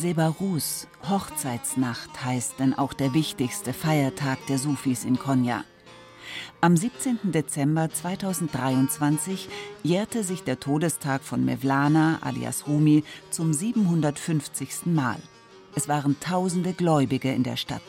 Sebarus, 0.00 0.88
Hochzeitsnacht 1.10 2.24
heißt 2.24 2.58
denn 2.58 2.72
auch 2.72 2.94
der 2.94 3.12
wichtigste 3.12 3.74
Feiertag 3.74 4.38
der 4.46 4.56
Sufis 4.56 5.04
in 5.04 5.18
Konya. 5.18 5.62
Am 6.62 6.74
17. 6.74 7.18
Dezember 7.24 7.90
2023 7.90 9.50
jährte 9.82 10.24
sich 10.24 10.42
der 10.42 10.58
Todestag 10.58 11.22
von 11.22 11.44
Mevlana 11.44 12.18
alias 12.22 12.66
Rumi 12.66 13.04
zum 13.28 13.52
750. 13.52 14.86
Mal. 14.86 15.18
Es 15.74 15.86
waren 15.86 16.18
tausende 16.18 16.72
Gläubige 16.72 17.32
in 17.32 17.42
der 17.42 17.56
Stadt. 17.56 17.82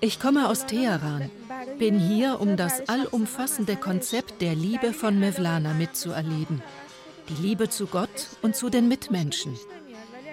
Ich 0.00 0.18
komme 0.18 0.48
aus 0.48 0.64
Teheran, 0.64 1.30
bin 1.78 1.98
hier, 1.98 2.40
um 2.40 2.56
das 2.56 2.88
allumfassende 2.88 3.76
Konzept 3.76 4.40
der 4.40 4.54
Liebe 4.54 4.94
von 4.94 5.20
Mevlana 5.20 5.74
mitzuerleben. 5.74 6.62
Die 7.28 7.42
Liebe 7.42 7.68
zu 7.68 7.86
Gott 7.86 8.28
und 8.42 8.54
zu 8.54 8.70
den 8.70 8.88
Mitmenschen. 8.88 9.56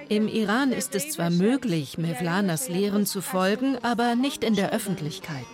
Im 0.10 0.28
Iran 0.28 0.72
ist 0.72 0.94
es 0.96 1.10
zwar 1.10 1.30
möglich, 1.30 1.98
Mevlanas 1.98 2.70
Lehren 2.70 3.06
zu 3.06 3.22
folgen, 3.22 3.78
aber 3.82 4.16
nicht 4.16 4.44
in 4.44 4.56
der 4.56 4.72
Öffentlichkeit. 4.72 5.46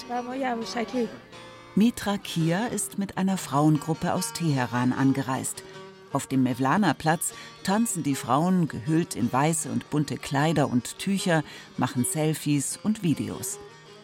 Mitra 1.76 2.18
Kia 2.18 2.66
ist 2.68 2.98
mit 2.98 3.18
einer 3.18 3.38
Frauengruppe 3.38 4.14
aus 4.14 4.34
Teheran 4.34 4.92
angereist. 4.92 5.64
Auf 6.12 6.28
dem 6.28 6.44
Mevlana-Platz 6.44 7.34
tanzen 7.64 8.04
die 8.04 8.16
Frauen 8.16 8.68
gehüllt 8.68 9.16
in 9.16 9.32
weiße 9.32 9.72
und 9.72 9.90
bunte 9.90 10.18
Kleider 10.18 10.70
und 10.70 10.98
Tücher, 10.98 11.44
machen 11.78 12.04
Selfies 12.04 12.80
und 12.82 13.04
Videos. 13.04 13.60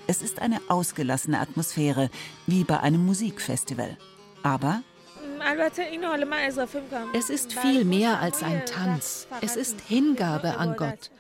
Es 0.08 0.22
ist 0.22 0.39
eine 0.39 0.62
ausgelassene 0.70 1.39
Atmosphäre, 1.39 2.10
wie 2.46 2.63
bei 2.63 2.80
einem 2.80 3.06
Musikfestival. 3.06 3.98
Aber 4.44 4.84
Es 7.14 7.30
ist 7.30 7.54
viel 7.54 7.86
mehr 7.86 8.20
als 8.20 8.44
ein 8.44 8.66
Tanz. 8.66 9.28
Es 9.42 9.56
ist 9.56 9.80
Hingabe 9.82 10.58
an 10.58 10.75
Gott. 10.75 11.12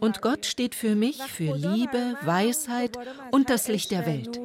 Und 0.00 0.22
Gott 0.22 0.46
steht 0.46 0.74
für 0.74 0.94
mich 0.94 1.22
für 1.22 1.54
Liebe, 1.54 2.16
Weisheit 2.22 2.98
und 3.30 3.50
das 3.50 3.68
Licht 3.68 3.90
der 3.90 4.06
Welt. 4.06 4.40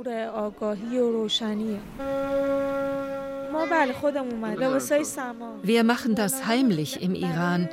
Wir 5.63 5.83
machen 5.83 6.15
das 6.15 6.45
heimlich 6.45 7.01
im 7.01 7.15
Iran. 7.15 7.69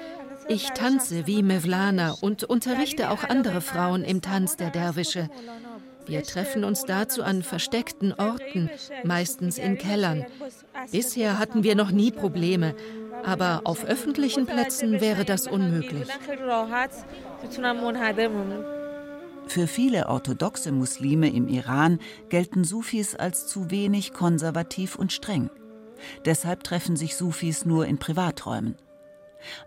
Ich 0.48 0.70
tanze 0.70 1.26
wie 1.26 1.42
Mevlana 1.42 2.14
und 2.20 2.44
unterrichte 2.44 3.10
auch 3.10 3.24
andere 3.24 3.60
Frauen 3.60 4.04
im 4.04 4.22
Tanz 4.22 4.56
der 4.56 4.70
Derwische. 4.70 5.28
Wir 6.06 6.22
treffen 6.22 6.64
uns 6.64 6.84
dazu 6.84 7.22
an 7.22 7.42
versteckten 7.42 8.12
Orten, 8.12 8.70
meistens 9.04 9.58
in 9.58 9.78
Kellern. 9.78 10.26
Bisher 10.92 11.38
hatten 11.38 11.62
wir 11.62 11.74
noch 11.74 11.90
nie 11.90 12.10
Probleme, 12.10 12.74
aber 13.24 13.62
auf 13.64 13.84
öffentlichen 13.84 14.46
Plätzen 14.46 15.00
wäre 15.00 15.24
das 15.24 15.46
unmöglich. 15.46 16.08
Für 19.48 19.66
viele 19.68 20.08
orthodoxe 20.08 20.72
Muslime 20.72 21.30
im 21.30 21.48
Iran 21.48 22.00
gelten 22.28 22.64
Sufis 22.64 23.14
als 23.14 23.46
zu 23.46 23.70
wenig 23.70 24.12
konservativ 24.12 24.96
und 24.96 25.12
streng. 25.12 25.50
Deshalb 26.24 26.64
treffen 26.64 26.96
sich 26.96 27.16
Sufis 27.16 27.64
nur 27.64 27.86
in 27.86 27.98
Privaträumen. 27.98 28.76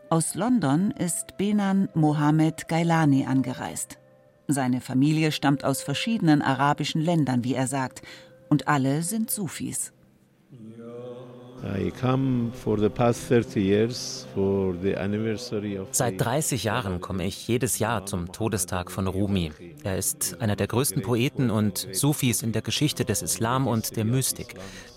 Aus 0.10 0.36
London 0.36 0.92
ist 0.92 1.38
Benan 1.38 1.90
Mohammed 1.94 2.68
Gailani 2.68 3.26
angereist. 3.26 3.99
Seine 4.52 4.82
Familie 4.82 5.32
stammt 5.32 5.64
aus 5.64 5.84
verschiedenen 5.84 6.42
arabischen 6.42 7.02
Ländern, 7.02 7.44
wie 7.44 7.54
er 7.54 7.68
sagt, 7.68 8.02
und 8.50 8.68
alle 8.68 9.04
sind 9.04 9.30
Sufis. 9.30 9.94
Seit 15.92 16.22
30 16.22 16.64
Jahren 16.64 17.02
komme 17.02 17.26
ich 17.26 17.48
jedes 17.48 17.80
Jahr 17.80 18.06
zum 18.08 18.32
Todestag 18.32 18.90
von 18.90 19.06
Rumi. 19.06 19.52
Er 19.84 19.98
ist 20.00 20.38
einer 20.42 20.56
der 20.56 20.68
größten 20.68 21.04
Poeten 21.04 21.52
und 21.52 21.88
Sufis 21.92 22.42
in 22.42 22.52
der 22.52 22.64
Geschichte 22.64 23.06
des 23.06 23.22
Islam 23.22 23.68
und 23.68 23.98
der 23.98 24.06
Mystik. 24.06 24.56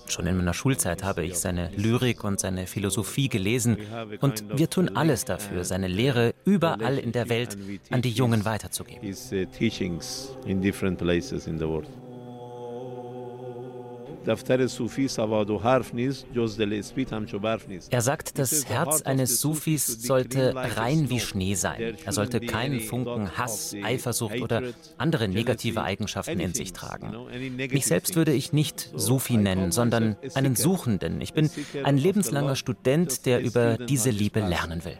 Schon 0.09 0.27
in 0.27 0.37
meiner 0.37 0.55
Schulzeit 0.55 1.03
habe 1.05 1.25
ich 1.25 1.39
seine 1.39 1.71
Lyrik 1.77 2.25
und 2.25 2.41
seine 2.41 2.67
Philosophie 2.67 3.29
gelesen 3.29 3.79
und 4.21 4.45
wir 4.57 4.69
tun 4.69 4.97
alles 4.97 5.25
dafür, 5.25 5.65
seine 5.65 5.89
Lehre 5.89 6.35
überall 6.45 6.99
in 6.99 7.13
der 7.13 7.29
Welt 7.29 7.57
an 7.91 8.03
die 8.03 8.11
Jungen 8.11 8.45
weiterzugeben. 8.45 9.03
Er 17.91 18.01
sagt, 18.01 18.39
das 18.39 18.69
Herz 18.69 19.03
eines 19.03 19.41
Sufis 19.41 19.87
sollte 19.87 20.55
rein 20.55 21.11
wie 21.11 21.21
Schnee 21.21 21.55
sein. 21.55 21.97
Er 22.05 22.13
sollte 22.13 22.41
keinen 22.41 22.81
Funken 22.81 23.37
Hass, 23.37 23.75
Eifersucht 23.83 24.41
oder 24.41 24.63
andere 24.99 25.29
negative 25.29 25.83
Eigenschaften 25.83 26.41
in 26.41 26.55
sich 26.55 26.73
tragen. 26.73 27.15
Mich 27.57 27.87
selbst 27.87 28.17
würde 28.17 28.33
ich 28.33 28.53
nicht 28.53 28.91
Sufi 28.95 29.37
nennen, 29.37 29.73
sondern 29.73 30.17
einen 30.35 30.57
Suchenden. 30.57 31.21
Ich 31.21 31.33
bin 31.33 31.51
ein 31.83 31.97
lebenslanger 31.97 32.57
Student, 32.57 33.27
der 33.27 33.43
über 33.43 33.77
diese 33.77 34.11
Liebe 34.11 34.41
lernen 34.41 34.83
will. 34.85 34.99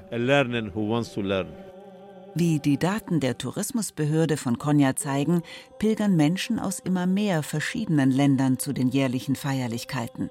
Wie 2.35 2.61
die 2.61 2.79
Daten 2.79 3.21
der 3.21 3.37
Tourismusbehörde 3.37 4.39
von 4.39 4.59
Konya 4.59 4.97
zeigen, 4.97 5.43
pilgern 5.79 6.17
Menschen 6.17 6.59
aus 6.59 6.81
immer 6.81 7.07
mehr 7.07 7.43
verschiedenen 7.43 8.11
Ländern 8.11 8.59
zu 8.59 8.73
den 8.73 8.89
jährlichen 8.89 9.37
Feierlichkeiten. 9.37 10.31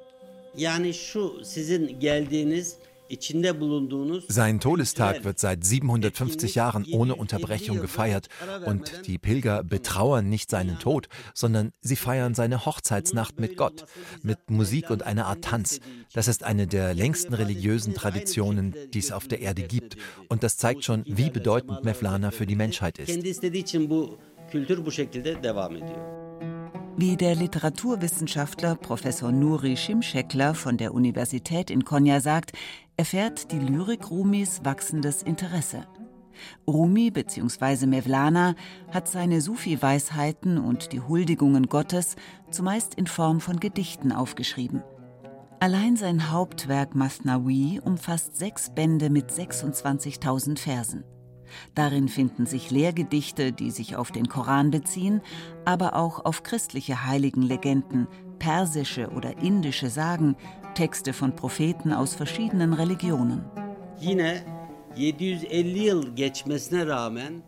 Sein 4.28 4.60
Todestag 4.60 5.24
wird 5.24 5.40
seit 5.40 5.64
750 5.64 6.56
Jahren 6.56 6.86
ohne 6.92 7.16
Unterbrechung 7.16 7.80
gefeiert. 7.82 8.28
und 8.66 9.08
die 9.08 9.18
Pilger 9.18 9.64
betrauern 9.64 10.30
nicht 10.30 10.50
seinen 10.50 10.80
Tod, 10.80 11.08
sondern 11.34 11.72
sie 11.82 11.96
feiern 11.96 12.34
seine 12.36 12.66
Hochzeitsnacht 12.66 13.40
mit 13.40 13.58
Gott, 13.58 13.86
mit 14.24 14.50
Musik 14.50 14.90
und 14.90 15.04
einer 15.04 15.28
Art 15.28 15.44
Tanz. 15.44 15.80
Das 16.14 16.28
ist 16.28 16.44
eine 16.44 16.68
der 16.68 16.94
längsten 16.94 17.34
religiösen 17.34 17.94
Traditionen, 17.94 18.76
die 18.94 19.00
es 19.00 19.12
auf 19.12 19.28
der 19.28 19.40
Erde 19.42 19.64
gibt. 19.64 19.98
und 20.30 20.44
das 20.44 20.58
zeigt 20.58 20.84
schon, 20.84 21.04
wie 21.08 21.30
bedeutend 21.30 21.84
Mevlana 21.84 22.32
für 22.32 22.46
die 22.46 22.56
Menschheit 22.56 22.98
ist. 23.00 23.10
Wie 26.98 27.16
der 27.16 27.36
Literaturwissenschaftler 27.36 28.76
Professor 28.76 29.32
Nuri 29.32 29.78
Schimschekler 29.78 30.54
von 30.54 30.78
der 30.78 30.94
Universität 30.94 31.72
in 31.72 31.86
Konya 31.86 32.20
sagt, 32.20 32.52
erfährt 32.98 33.52
die 33.52 33.60
Lyrik 33.60 34.10
Rumis 34.10 34.62
wachsendes 34.64 35.24
Interesse. 35.24 35.86
Rumi 36.68 37.12
bzw. 37.12 37.86
Mevlana 37.86 38.56
hat 38.92 39.08
seine 39.08 39.42
Sufi-Weisheiten 39.42 40.58
und 40.58 40.92
die 40.92 41.02
Huldigungen 41.02 41.68
Gottes 41.68 42.16
zumeist 42.50 42.96
in 42.96 43.08
Form 43.08 43.42
von 43.42 43.60
Gedichten 43.60 44.12
aufgeschrieben. 44.12 44.84
Allein 45.60 45.96
sein 45.96 46.32
Hauptwerk 46.32 46.96
Masnawi 46.96 47.80
umfasst 47.84 48.36
sechs 48.38 48.74
Bände 48.74 49.10
mit 49.12 49.32
26.000 49.32 50.58
Versen. 50.58 51.04
Darin 51.76 52.08
finden 52.08 52.46
sich 52.46 52.72
Lehrgedichte, 52.72 53.52
die 53.52 53.72
sich 53.72 53.96
auf 53.96 54.12
den 54.12 54.28
Koran 54.28 54.72
beziehen, 54.72 55.22
aber 55.66 55.96
auch 55.96 56.26
auf 56.26 56.44
christliche 56.44 57.06
Heiligenlegenden, 57.06 58.08
persische 58.40 59.10
oder 59.10 59.38
indische 59.38 59.90
Sagen, 59.90 60.36
Texte 60.74 61.14
von 61.14 61.36
Propheten 61.36 61.94
aus 61.94 62.16
verschiedenen 62.16 62.74
Religionen. 62.74 63.44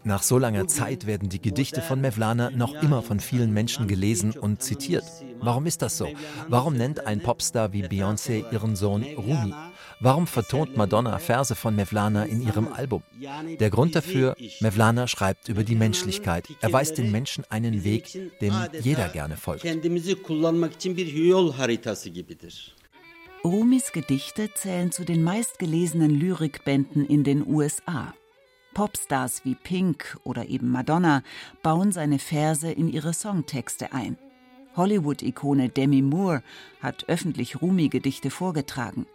Nach 0.03 0.23
so 0.23 0.37
langer 0.37 0.67
Zeit 0.67 1.05
werden 1.05 1.29
die 1.29 1.41
Gedichte 1.41 1.81
von 1.81 1.99
Mevlana 1.99 2.51
noch 2.51 2.73
immer 2.75 3.01
von 3.01 3.19
vielen 3.19 3.53
Menschen 3.53 3.87
gelesen 3.87 4.31
und 4.31 4.61
zitiert. 4.61 5.03
Warum 5.39 5.65
ist 5.65 5.81
das 5.81 5.97
so? 5.97 6.07
Warum 6.47 6.75
nennt 6.75 7.05
ein 7.05 7.21
Popstar 7.21 7.73
wie 7.73 7.83
Beyoncé 7.83 8.49
ihren 8.51 8.75
Sohn 8.75 9.03
Rumi? 9.03 9.53
Warum 10.03 10.27
vertont 10.27 10.75
Madonna 10.75 11.17
Verse 11.17 11.55
von 11.55 11.77
Mevlana 11.77 12.25
in 12.25 12.41
ihrem 12.41 12.73
Album? 12.73 13.03
Der 13.57 13.69
Grund 13.69 13.95
dafür, 13.95 14.35
Mevlana 14.59 15.07
schreibt 15.07 15.47
über 15.47 15.63
die 15.63 15.75
Menschlichkeit. 15.75 16.49
Er 16.59 16.73
weist 16.73 16.97
den 16.97 17.09
Menschen 17.09 17.45
einen 17.49 17.85
Weg, 17.85 18.11
dem 18.41 18.53
jeder 18.81 19.07
gerne 19.07 19.37
folgt. 19.37 19.63
Rumis 23.45 23.91
Gedichte 23.93 24.53
zählen 24.53 24.91
zu 24.91 25.05
den 25.05 25.23
meistgelesenen 25.23 26.11
Lyrikbänden 26.11 27.05
in 27.05 27.23
den 27.23 27.47
USA. 27.47 28.13
Popstars 28.73 29.45
wie 29.45 29.55
Pink 29.55 30.17
oder 30.25 30.49
eben 30.49 30.69
Madonna 30.69 31.23
bauen 31.61 31.93
seine 31.93 32.19
Verse 32.19 32.69
in 32.69 32.89
ihre 32.89 33.13
Songtexte 33.13 33.93
ein. 33.93 34.17
Hollywood-Ikone 34.75 35.69
Demi 35.69 36.01
Moore 36.01 36.43
hat 36.81 37.07
öffentlich 37.07 37.61
Rumi-Gedichte 37.61 38.31
vorgetragen. 38.31 39.05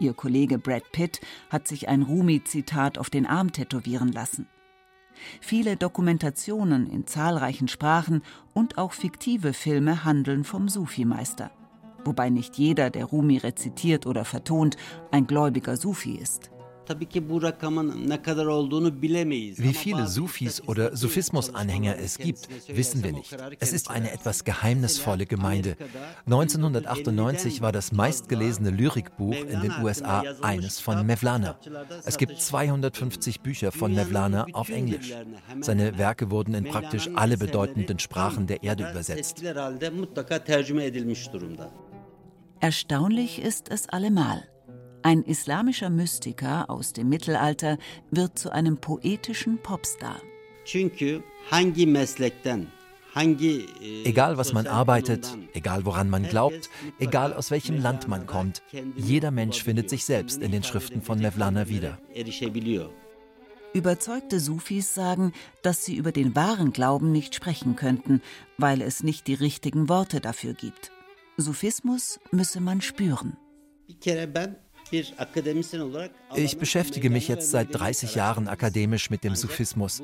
Ihr 0.00 0.14
Kollege 0.14 0.58
Brad 0.58 0.92
Pitt 0.92 1.20
hat 1.50 1.66
sich 1.68 1.88
ein 1.88 2.02
Rumi-Zitat 2.02 2.98
auf 2.98 3.10
den 3.10 3.26
Arm 3.26 3.52
tätowieren 3.52 4.12
lassen. 4.12 4.46
Viele 5.40 5.76
Dokumentationen 5.76 6.86
in 6.86 7.06
zahlreichen 7.06 7.68
Sprachen 7.68 8.22
und 8.54 8.78
auch 8.78 8.92
fiktive 8.92 9.52
Filme 9.52 10.04
handeln 10.04 10.44
vom 10.44 10.68
Sufi-Meister 10.68 11.50
wobei 12.08 12.30
nicht 12.30 12.56
jeder, 12.56 12.88
der 12.88 13.04
Rumi 13.04 13.36
rezitiert 13.36 14.06
oder 14.06 14.24
vertont, 14.24 14.76
ein 15.10 15.26
gläubiger 15.26 15.76
Sufi 15.76 16.14
ist. 16.16 16.50
Wie 19.58 19.74
viele 19.74 20.06
Sufis 20.06 20.62
oder 20.66 20.96
Sufismus-Anhänger 20.96 21.98
es 21.98 22.18
gibt, 22.18 22.48
wissen 22.68 23.02
wir 23.04 23.12
nicht. 23.12 23.36
Es 23.60 23.72
ist 23.72 23.90
eine 23.90 24.12
etwas 24.12 24.44
geheimnisvolle 24.44 25.26
Gemeinde. 25.26 25.76
1998 26.26 27.60
war 27.60 27.72
das 27.72 27.92
meistgelesene 27.92 28.70
Lyrikbuch 28.70 29.34
in 29.34 29.60
den 29.60 29.72
USA 29.82 30.22
eines 30.42 30.80
von 30.80 31.04
Mevlana. 31.06 31.58
Es 32.04 32.16
gibt 32.16 32.40
250 32.40 33.40
Bücher 33.40 33.72
von 33.72 33.94
Mevlana 33.94 34.46
auf 34.52 34.70
Englisch. 34.70 35.12
Seine 35.60 35.98
Werke 35.98 36.30
wurden 36.30 36.54
in 36.54 36.64
praktisch 36.64 37.10
alle 37.14 37.36
bedeutenden 37.36 37.98
Sprachen 37.98 38.46
der 38.46 38.62
Erde 38.62 38.90
übersetzt. 38.90 39.42
Erstaunlich 42.60 43.40
ist 43.40 43.70
es 43.70 43.88
allemal. 43.88 44.48
Ein 45.08 45.22
islamischer 45.22 45.88
Mystiker 45.88 46.68
aus 46.68 46.92
dem 46.92 47.08
Mittelalter 47.08 47.78
wird 48.10 48.38
zu 48.38 48.52
einem 48.52 48.76
poetischen 48.76 49.56
Popstar. 49.56 50.20
E, 50.66 51.24
egal 54.04 54.36
was 54.36 54.52
man 54.52 54.66
arbeitet, 54.66 55.38
egal 55.54 55.86
woran 55.86 56.10
man 56.10 56.24
glaubt, 56.24 56.68
egal 56.98 57.32
aus 57.32 57.50
welchem 57.50 57.80
Land 57.80 58.06
man 58.06 58.26
kommt, 58.26 58.62
jeder 58.96 59.30
Mensch 59.30 59.62
findet 59.62 59.88
sich 59.88 60.04
selbst 60.04 60.42
in 60.42 60.52
den 60.52 60.62
Schriften 60.62 61.00
von 61.00 61.20
Mevlana 61.20 61.70
wieder. 61.70 61.98
Überzeugte 63.72 64.40
Sufis 64.40 64.92
sagen, 64.92 65.32
dass 65.62 65.86
sie 65.86 65.96
über 65.96 66.12
den 66.12 66.36
wahren 66.36 66.74
Glauben 66.74 67.12
nicht 67.12 67.34
sprechen 67.34 67.76
könnten, 67.76 68.20
weil 68.58 68.82
es 68.82 69.02
nicht 69.02 69.26
die 69.26 69.32
richtigen 69.32 69.88
Worte 69.88 70.20
dafür 70.20 70.52
gibt. 70.52 70.92
Sufismus 71.38 72.20
müsse 72.30 72.60
man 72.60 72.82
spüren. 72.82 73.38
Ich 76.34 76.58
beschäftige 76.58 77.10
mich 77.10 77.28
jetzt 77.28 77.50
seit 77.50 77.74
30 77.74 78.14
Jahren 78.14 78.48
akademisch 78.48 79.10
mit 79.10 79.24
dem 79.24 79.34
Sufismus. 79.34 80.02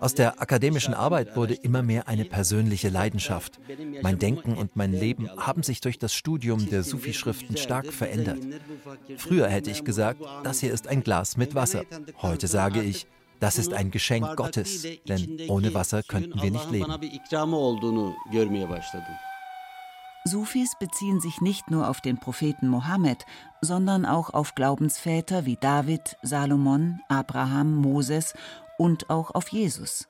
Aus 0.00 0.14
der 0.14 0.40
akademischen 0.40 0.94
Arbeit 0.94 1.36
wurde 1.36 1.54
immer 1.54 1.82
mehr 1.82 2.08
eine 2.08 2.24
persönliche 2.24 2.88
Leidenschaft. 2.88 3.58
Mein 4.02 4.18
Denken 4.18 4.54
und 4.54 4.76
mein 4.76 4.92
Leben 4.92 5.30
haben 5.36 5.62
sich 5.62 5.80
durch 5.80 5.98
das 5.98 6.14
Studium 6.14 6.68
der 6.68 6.82
Sufi-Schriften 6.82 7.56
stark 7.56 7.92
verändert. 7.92 8.38
Früher 9.16 9.48
hätte 9.48 9.70
ich 9.70 9.84
gesagt, 9.84 10.20
das 10.44 10.60
hier 10.60 10.72
ist 10.72 10.88
ein 10.88 11.02
Glas 11.02 11.36
mit 11.36 11.54
Wasser. 11.54 11.84
Heute 12.20 12.46
sage 12.48 12.82
ich, 12.82 13.06
das 13.40 13.58
ist 13.58 13.72
ein 13.72 13.90
Geschenk 13.90 14.36
Gottes, 14.36 14.86
denn 15.08 15.38
ohne 15.48 15.72
Wasser 15.74 16.02
könnten 16.02 16.42
wir 16.42 16.50
nicht 16.50 16.70
leben. 16.70 16.92
Sufis 20.28 20.74
beziehen 20.78 21.20
sich 21.20 21.40
nicht 21.40 21.70
nur 21.70 21.88
auf 21.88 22.00
den 22.00 22.18
Propheten 22.18 22.68
Mohammed, 22.68 23.26
sondern 23.60 24.06
auch 24.06 24.30
auf 24.30 24.54
Glaubensväter 24.54 25.46
wie 25.46 25.56
David, 25.56 26.16
Salomon, 26.22 27.00
Abraham, 27.08 27.74
Moses 27.74 28.34
und 28.78 29.10
auch 29.10 29.34
auf 29.34 29.48
Jesus. 29.48 30.06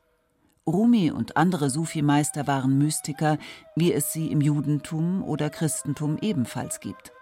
Rumi 0.67 1.11
und 1.11 1.39
andere 1.39 1.71
Sufi-Meister 1.71 2.47
waren 2.47 2.77
Mystiker, 2.77 3.39
wie 3.75 3.93
es 3.93 4.13
sie 4.13 4.31
im 4.31 4.43
Judentum 4.43 5.23
oder 5.23 5.49
Christentum 5.49 6.19
ebenfalls 6.21 6.81
gibt. 6.81 7.13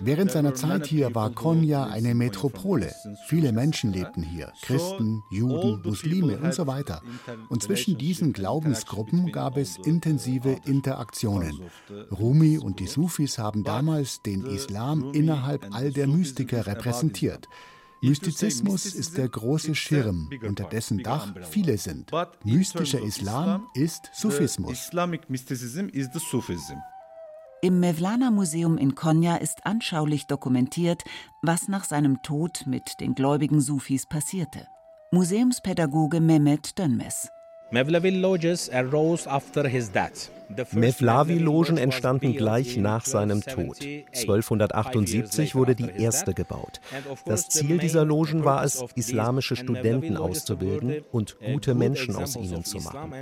Während 0.00 0.30
seiner 0.30 0.54
Zeit 0.54 0.86
hier 0.86 1.14
war 1.14 1.30
Konya 1.30 1.86
eine 1.86 2.14
Metropole. 2.14 2.92
Viele 3.26 3.52
Menschen 3.52 3.92
lebten 3.92 4.22
hier, 4.22 4.52
Christen, 4.62 5.22
Juden, 5.30 5.80
Muslime 5.84 6.38
und 6.38 6.54
so 6.54 6.66
weiter. 6.66 7.02
Und 7.48 7.62
zwischen 7.62 7.96
diesen 7.96 8.32
Glaubensgruppen 8.32 9.32
gab 9.32 9.56
es 9.56 9.78
intensive 9.78 10.58
Interaktionen. 10.66 11.60
Rumi 12.10 12.58
und 12.58 12.80
die 12.80 12.86
Sufis 12.86 13.38
haben 13.38 13.64
damals 13.64 14.22
den 14.22 14.44
Islam 14.44 15.12
innerhalb 15.12 15.74
all 15.74 15.92
der 15.92 16.06
Mystiker 16.06 16.66
repräsentiert. 16.66 17.48
Mystizismus 18.02 18.86
ist 18.86 19.18
der 19.18 19.28
große 19.28 19.74
Schirm, 19.74 20.30
unter 20.46 20.64
dessen 20.64 21.02
Dach 21.02 21.34
viele 21.50 21.76
sind. 21.76 22.10
Mystischer 22.44 23.02
Islam 23.02 23.66
ist 23.74 24.10
Sufismus. 24.12 24.90
Im 27.62 27.80
Mevlana 27.80 28.30
Museum 28.30 28.78
in 28.78 28.94
Konya 28.94 29.36
ist 29.36 29.66
anschaulich 29.66 30.26
dokumentiert, 30.26 31.02
was 31.42 31.68
nach 31.68 31.84
seinem 31.84 32.22
Tod 32.22 32.64
mit 32.66 33.00
den 33.00 33.14
gläubigen 33.14 33.60
Sufis 33.60 34.06
passierte. 34.06 34.66
Museumspädagoge 35.12 36.20
Mehmet 36.20 36.78
Dönmes. 36.78 37.28
Mevlavi-Logen 40.72 41.76
entstanden 41.78 42.34
gleich 42.34 42.76
nach 42.76 43.04
seinem 43.04 43.42
Tod. 43.42 43.78
1278 43.80 45.54
wurde 45.54 45.76
die 45.76 45.90
erste 45.96 46.34
gebaut. 46.34 46.80
Das 47.26 47.48
Ziel 47.48 47.78
dieser 47.78 48.04
Logen 48.04 48.44
war 48.44 48.64
es, 48.64 48.84
islamische 48.96 49.54
Studenten 49.54 50.16
auszubilden 50.16 51.04
und 51.12 51.36
gute 51.38 51.74
Menschen 51.74 52.16
aus 52.16 52.34
ihnen 52.36 52.64
zu 52.64 52.78
machen. 52.78 53.12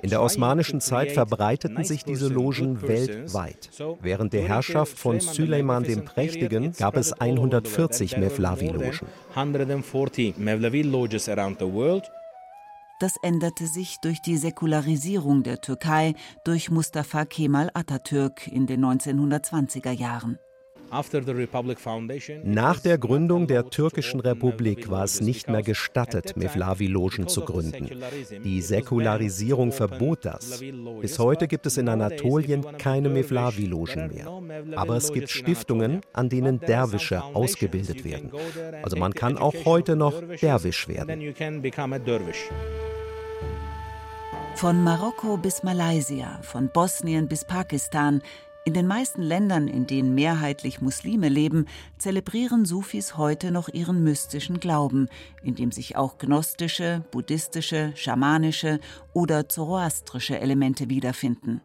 In 0.00 0.08
der 0.10 0.22
osmanischen 0.22 0.80
Zeit 0.80 1.12
verbreiteten 1.12 1.84
sich 1.84 2.04
diese 2.04 2.28
Logen 2.28 2.80
weltweit. 2.82 3.68
Während 4.00 4.32
der 4.32 4.48
Herrschaft 4.48 4.98
von 4.98 5.20
Süleyman 5.20 5.84
dem 5.84 6.06
Prächtigen 6.06 6.72
gab 6.72 6.96
es 6.96 7.12
140 7.12 8.16
Mevlavi-Logen. 8.16 9.06
Das 13.00 13.16
änderte 13.22 13.66
sich 13.66 13.96
durch 14.02 14.20
die 14.20 14.36
Säkularisierung 14.36 15.42
der 15.42 15.62
Türkei 15.62 16.12
durch 16.44 16.70
Mustafa 16.70 17.24
Kemal 17.24 17.70
Atatürk 17.72 18.46
in 18.46 18.66
den 18.66 18.84
1920er 18.84 19.92
Jahren. 19.92 20.38
Nach 22.44 22.80
der 22.80 22.98
Gründung 22.98 23.46
der 23.46 23.70
türkischen 23.70 24.20
Republik 24.20 24.90
war 24.90 25.04
es 25.04 25.20
nicht 25.20 25.48
mehr 25.48 25.62
gestattet, 25.62 26.36
Mevlavi-Logen 26.36 27.28
zu 27.28 27.42
gründen. 27.42 27.88
Die 28.44 28.60
Säkularisierung 28.60 29.72
verbot 29.72 30.24
das. 30.24 30.60
Bis 31.00 31.18
heute 31.18 31.46
gibt 31.46 31.66
es 31.66 31.78
in 31.78 31.88
Anatolien 31.88 32.66
keine 32.76 33.08
Mevlavi-Logen 33.08 34.08
mehr. 34.08 34.42
Aber 34.76 34.96
es 34.96 35.12
gibt 35.12 35.30
Stiftungen, 35.30 36.00
an 36.12 36.28
denen 36.28 36.58
Derwische 36.60 37.22
ausgebildet 37.22 38.04
werden. 38.04 38.32
Also 38.82 38.96
man 38.96 39.14
kann 39.14 39.38
auch 39.38 39.54
heute 39.64 39.96
noch 39.96 40.20
Derwisch 40.42 40.88
werden. 40.88 41.32
Von 44.60 44.84
Marokko 44.84 45.38
bis 45.38 45.62
Malaysia, 45.62 46.38
von 46.42 46.68
Bosnien 46.68 47.28
bis 47.28 47.46
Pakistan, 47.46 48.20
in 48.66 48.74
den 48.74 48.86
meisten 48.86 49.22
Ländern, 49.22 49.68
in 49.68 49.86
denen 49.86 50.14
mehrheitlich 50.14 50.82
Muslime 50.82 51.30
leben, 51.30 51.64
zelebrieren 51.96 52.66
Sufis 52.66 53.16
heute 53.16 53.52
noch 53.52 53.70
ihren 53.70 54.04
mystischen 54.04 54.60
Glauben, 54.60 55.08
in 55.42 55.54
dem 55.54 55.72
sich 55.72 55.96
auch 55.96 56.18
gnostische, 56.18 57.02
buddhistische, 57.10 57.92
schamanische 57.94 58.80
oder 59.14 59.48
zoroastrische 59.48 60.38
Elemente 60.38 60.90
wiederfinden. 60.90 61.62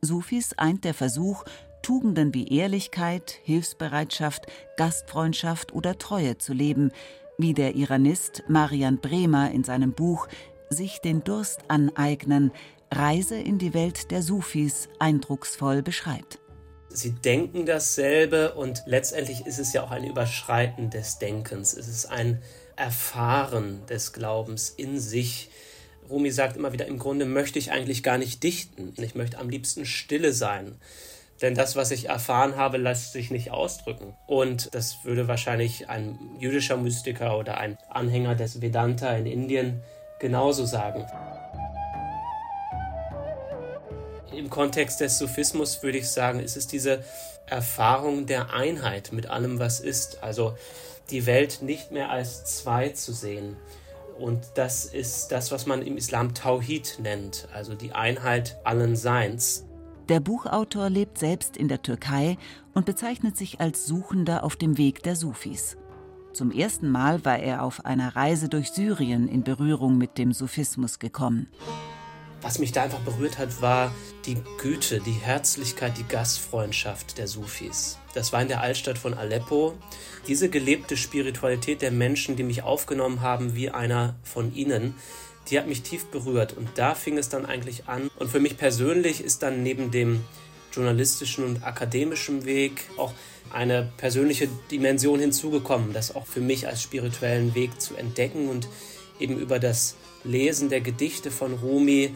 Sufis 0.00 0.56
eint 0.56 0.84
der 0.84 0.94
Versuch, 0.94 1.44
Tugenden 1.82 2.32
wie 2.32 2.48
Ehrlichkeit, 2.48 3.38
Hilfsbereitschaft, 3.44 4.46
Gastfreundschaft 4.78 5.74
oder 5.74 5.98
Treue 5.98 6.38
zu 6.38 6.54
leben, 6.54 6.90
wie 7.36 7.52
der 7.52 7.74
Iranist 7.74 8.44
Marian 8.48 8.96
Bremer 8.96 9.50
in 9.50 9.62
seinem 9.62 9.92
Buch 9.92 10.26
sich 10.72 11.00
den 11.00 11.24
Durst 11.24 11.62
aneignen, 11.66 12.52
Reise 12.92 13.36
in 13.36 13.58
die 13.58 13.74
Welt 13.74 14.12
der 14.12 14.22
Sufis 14.22 14.88
eindrucksvoll 15.00 15.82
beschreibt. 15.82 16.38
Sie 16.88 17.12
denken 17.12 17.66
dasselbe 17.66 18.54
und 18.54 18.82
letztendlich 18.86 19.46
ist 19.46 19.58
es 19.58 19.72
ja 19.72 19.82
auch 19.82 19.90
ein 19.90 20.04
Überschreiten 20.04 20.90
des 20.90 21.18
Denkens. 21.18 21.76
Es 21.76 21.88
ist 21.88 22.06
ein 22.06 22.40
Erfahren 22.76 23.84
des 23.86 24.12
Glaubens 24.12 24.70
in 24.70 24.98
sich. 25.00 25.50
Rumi 26.08 26.30
sagt 26.30 26.56
immer 26.56 26.72
wieder, 26.72 26.86
im 26.86 26.98
Grunde 26.98 27.26
möchte 27.26 27.58
ich 27.58 27.72
eigentlich 27.72 28.02
gar 28.04 28.18
nicht 28.18 28.42
dichten. 28.42 28.94
Ich 28.96 29.14
möchte 29.16 29.38
am 29.38 29.50
liebsten 29.50 29.86
stille 29.86 30.32
sein. 30.32 30.76
Denn 31.42 31.54
das, 31.54 31.74
was 31.74 31.90
ich 31.90 32.08
erfahren 32.08 32.56
habe, 32.56 32.76
lässt 32.76 33.12
sich 33.12 33.30
nicht 33.30 33.50
ausdrücken. 33.50 34.14
Und 34.26 34.74
das 34.74 35.04
würde 35.04 35.26
wahrscheinlich 35.26 35.88
ein 35.88 36.18
jüdischer 36.38 36.76
Mystiker 36.76 37.38
oder 37.38 37.58
ein 37.58 37.76
Anhänger 37.88 38.34
des 38.34 38.60
Vedanta 38.60 39.16
in 39.16 39.26
Indien 39.26 39.82
genauso 40.20 40.64
sagen. 40.66 41.04
Im 44.32 44.48
Kontext 44.48 45.00
des 45.00 45.18
Sufismus 45.18 45.82
würde 45.82 45.98
ich 45.98 46.08
sagen, 46.08 46.38
ist 46.38 46.56
es 46.56 46.68
diese 46.68 47.02
Erfahrung 47.46 48.26
der 48.26 48.54
Einheit 48.54 49.12
mit 49.12 49.26
allem, 49.28 49.58
was 49.58 49.80
ist. 49.80 50.22
Also 50.22 50.54
die 51.10 51.26
Welt 51.26 51.62
nicht 51.62 51.90
mehr 51.90 52.10
als 52.10 52.44
zwei 52.44 52.90
zu 52.90 53.12
sehen. 53.12 53.56
Und 54.18 54.40
das 54.54 54.84
ist 54.84 55.28
das, 55.28 55.50
was 55.50 55.66
man 55.66 55.82
im 55.82 55.96
Islam 55.96 56.34
Tawhid 56.34 56.98
nennt, 57.02 57.48
also 57.54 57.74
die 57.74 57.92
Einheit 57.92 58.58
allen 58.64 58.94
Seins. 58.94 59.64
Der 60.10 60.20
Buchautor 60.20 60.90
lebt 60.90 61.18
selbst 61.18 61.56
in 61.56 61.68
der 61.68 61.82
Türkei 61.82 62.36
und 62.74 62.84
bezeichnet 62.84 63.36
sich 63.36 63.60
als 63.60 63.86
Suchender 63.86 64.44
auf 64.44 64.56
dem 64.56 64.76
Weg 64.76 65.02
der 65.02 65.16
Sufis. 65.16 65.76
Zum 66.32 66.52
ersten 66.52 66.90
Mal 66.90 67.24
war 67.24 67.38
er 67.38 67.62
auf 67.64 67.84
einer 67.84 68.14
Reise 68.14 68.48
durch 68.48 68.70
Syrien 68.70 69.28
in 69.28 69.42
Berührung 69.42 69.98
mit 69.98 70.16
dem 70.16 70.32
Sufismus 70.32 70.98
gekommen. 70.98 71.48
Was 72.40 72.58
mich 72.58 72.72
da 72.72 72.84
einfach 72.84 73.00
berührt 73.00 73.36
hat, 73.38 73.60
war 73.60 73.92
die 74.24 74.36
Güte, 74.58 75.00
die 75.00 75.12
Herzlichkeit, 75.12 75.98
die 75.98 76.06
Gastfreundschaft 76.06 77.18
der 77.18 77.26
Sufis. 77.26 77.98
Das 78.14 78.32
war 78.32 78.40
in 78.40 78.48
der 78.48 78.60
Altstadt 78.60 78.96
von 78.96 79.12
Aleppo. 79.12 79.74
Diese 80.26 80.48
gelebte 80.48 80.96
Spiritualität 80.96 81.82
der 81.82 81.90
Menschen, 81.90 82.36
die 82.36 82.42
mich 82.42 82.62
aufgenommen 82.62 83.20
haben 83.20 83.56
wie 83.56 83.70
einer 83.70 84.14
von 84.22 84.54
ihnen, 84.54 84.94
die 85.48 85.58
hat 85.58 85.66
mich 85.66 85.82
tief 85.82 86.06
berührt. 86.06 86.56
Und 86.56 86.68
da 86.76 86.94
fing 86.94 87.18
es 87.18 87.28
dann 87.28 87.44
eigentlich 87.44 87.88
an. 87.88 88.08
Und 88.18 88.30
für 88.30 88.40
mich 88.40 88.56
persönlich 88.56 89.22
ist 89.22 89.42
dann 89.42 89.62
neben 89.62 89.90
dem 89.90 90.20
journalistischen 90.72 91.44
und 91.44 91.64
akademischen 91.64 92.44
Weg 92.44 92.82
auch 92.96 93.12
eine 93.52 93.90
persönliche 93.96 94.48
Dimension 94.70 95.20
hinzugekommen, 95.20 95.92
das 95.92 96.14
auch 96.14 96.26
für 96.26 96.40
mich 96.40 96.66
als 96.66 96.82
spirituellen 96.82 97.54
Weg 97.54 97.80
zu 97.80 97.96
entdecken 97.96 98.48
und 98.48 98.68
eben 99.18 99.38
über 99.38 99.58
das 99.58 99.96
Lesen 100.24 100.68
der 100.68 100.80
Gedichte 100.80 101.30
von 101.30 101.54
Rumi 101.54 102.14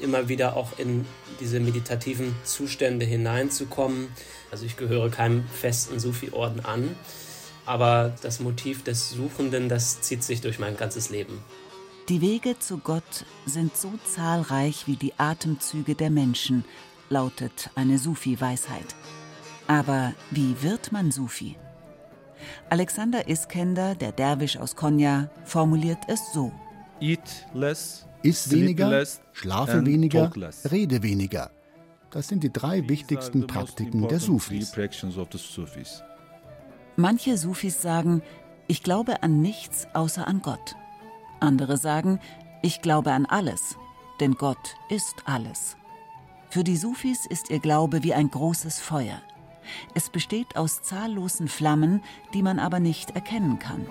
immer 0.00 0.28
wieder 0.28 0.56
auch 0.56 0.78
in 0.78 1.06
diese 1.40 1.60
meditativen 1.60 2.34
Zustände 2.44 3.06
hineinzukommen. 3.06 4.08
Also 4.50 4.66
ich 4.66 4.76
gehöre 4.76 5.10
keinem 5.10 5.44
festen 5.48 5.98
Sufi-Orden 5.98 6.64
an, 6.64 6.96
aber 7.66 8.14
das 8.22 8.40
Motiv 8.40 8.82
des 8.84 9.10
Suchenden, 9.10 9.68
das 9.68 10.00
zieht 10.00 10.22
sich 10.22 10.40
durch 10.40 10.58
mein 10.58 10.76
ganzes 10.76 11.10
Leben. 11.10 11.42
Die 12.08 12.20
Wege 12.20 12.58
zu 12.58 12.78
Gott 12.78 13.24
sind 13.46 13.76
so 13.76 13.92
zahlreich 14.14 14.86
wie 14.86 14.96
die 14.96 15.14
Atemzüge 15.16 15.94
der 15.94 16.10
Menschen, 16.10 16.64
lautet 17.08 17.70
eine 17.74 17.98
Sufi-Weisheit. 17.98 18.94
Aber 19.66 20.12
wie 20.30 20.62
wird 20.62 20.92
man 20.92 21.10
Sufi? 21.10 21.56
Alexander 22.68 23.28
Iskender, 23.28 23.94
der 23.94 24.12
Derwisch 24.12 24.56
aus 24.56 24.76
Konya, 24.76 25.30
formuliert 25.44 25.98
es 26.08 26.32
so: 26.32 26.52
Eat 27.00 27.46
less, 27.54 28.06
Iss 28.22 28.50
weniger, 28.50 29.04
schlafe 29.32 29.84
weniger, 29.86 30.30
rede 30.70 31.02
weniger. 31.02 31.50
Das 32.10 32.28
sind 32.28 32.44
die 32.44 32.52
drei 32.52 32.88
wichtigsten 32.88 33.46
Praktiken 33.46 34.06
der 34.06 34.20
Sufis. 34.20 34.72
Manche 36.96 37.36
Sufis 37.36 37.82
sagen, 37.82 38.22
ich 38.68 38.82
glaube 38.82 39.22
an 39.22 39.40
nichts 39.42 39.88
außer 39.94 40.28
an 40.28 40.40
Gott. 40.40 40.76
Andere 41.40 41.76
sagen, 41.76 42.20
ich 42.62 42.82
glaube 42.82 43.12
an 43.12 43.26
alles, 43.26 43.76
denn 44.20 44.34
Gott 44.34 44.76
ist 44.88 45.16
alles. 45.24 45.76
Für 46.50 46.62
die 46.62 46.76
Sufis 46.76 47.26
ist 47.26 47.50
ihr 47.50 47.58
Glaube 47.58 48.04
wie 48.04 48.14
ein 48.14 48.30
großes 48.30 48.78
Feuer. 48.78 49.20
Es 49.94 50.10
besteht 50.10 50.56
aus 50.56 50.82
zahllosen 50.82 51.48
Flammen, 51.48 52.02
die 52.32 52.42
man 52.42 52.58
aber 52.58 52.80
nicht 52.80 53.10
erkennen 53.12 53.58
kann. 53.58 53.86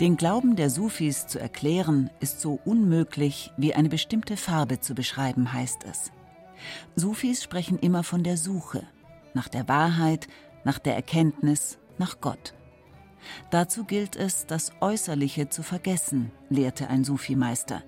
Den 0.00 0.16
Glauben 0.16 0.56
der 0.56 0.70
Sufis 0.70 1.28
zu 1.28 1.38
erklären, 1.38 2.10
ist 2.18 2.40
so 2.40 2.58
unmöglich 2.64 3.52
wie 3.56 3.74
eine 3.74 3.88
bestimmte 3.88 4.36
Farbe 4.36 4.80
zu 4.80 4.94
beschreiben, 4.94 5.52
heißt 5.52 5.84
es. 5.84 6.10
Sufis 6.96 7.42
sprechen 7.44 7.78
immer 7.78 8.02
von 8.02 8.24
der 8.24 8.36
Suche, 8.36 8.82
nach 9.34 9.48
der 9.48 9.68
Wahrheit, 9.68 10.26
nach 10.64 10.80
der 10.80 10.96
Erkenntnis, 10.96 11.78
nach 11.98 12.20
Gott. 12.20 12.54
Dazu 13.50 13.84
gilt 13.84 14.16
es, 14.16 14.46
das 14.46 14.72
Äußerliche 14.80 15.48
zu 15.48 15.62
vergessen, 15.62 16.32
lehrte 16.50 16.88
ein 16.88 17.04
Sufi-Meister. 17.04 17.82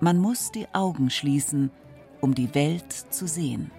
Man 0.00 0.18
muss 0.18 0.52
die 0.52 0.66
Augen 0.74 1.08
schließen, 1.08 1.70
um 2.24 2.34
die 2.34 2.54
Welt 2.54 2.90
zu 3.10 3.28
sehen. 3.28 3.70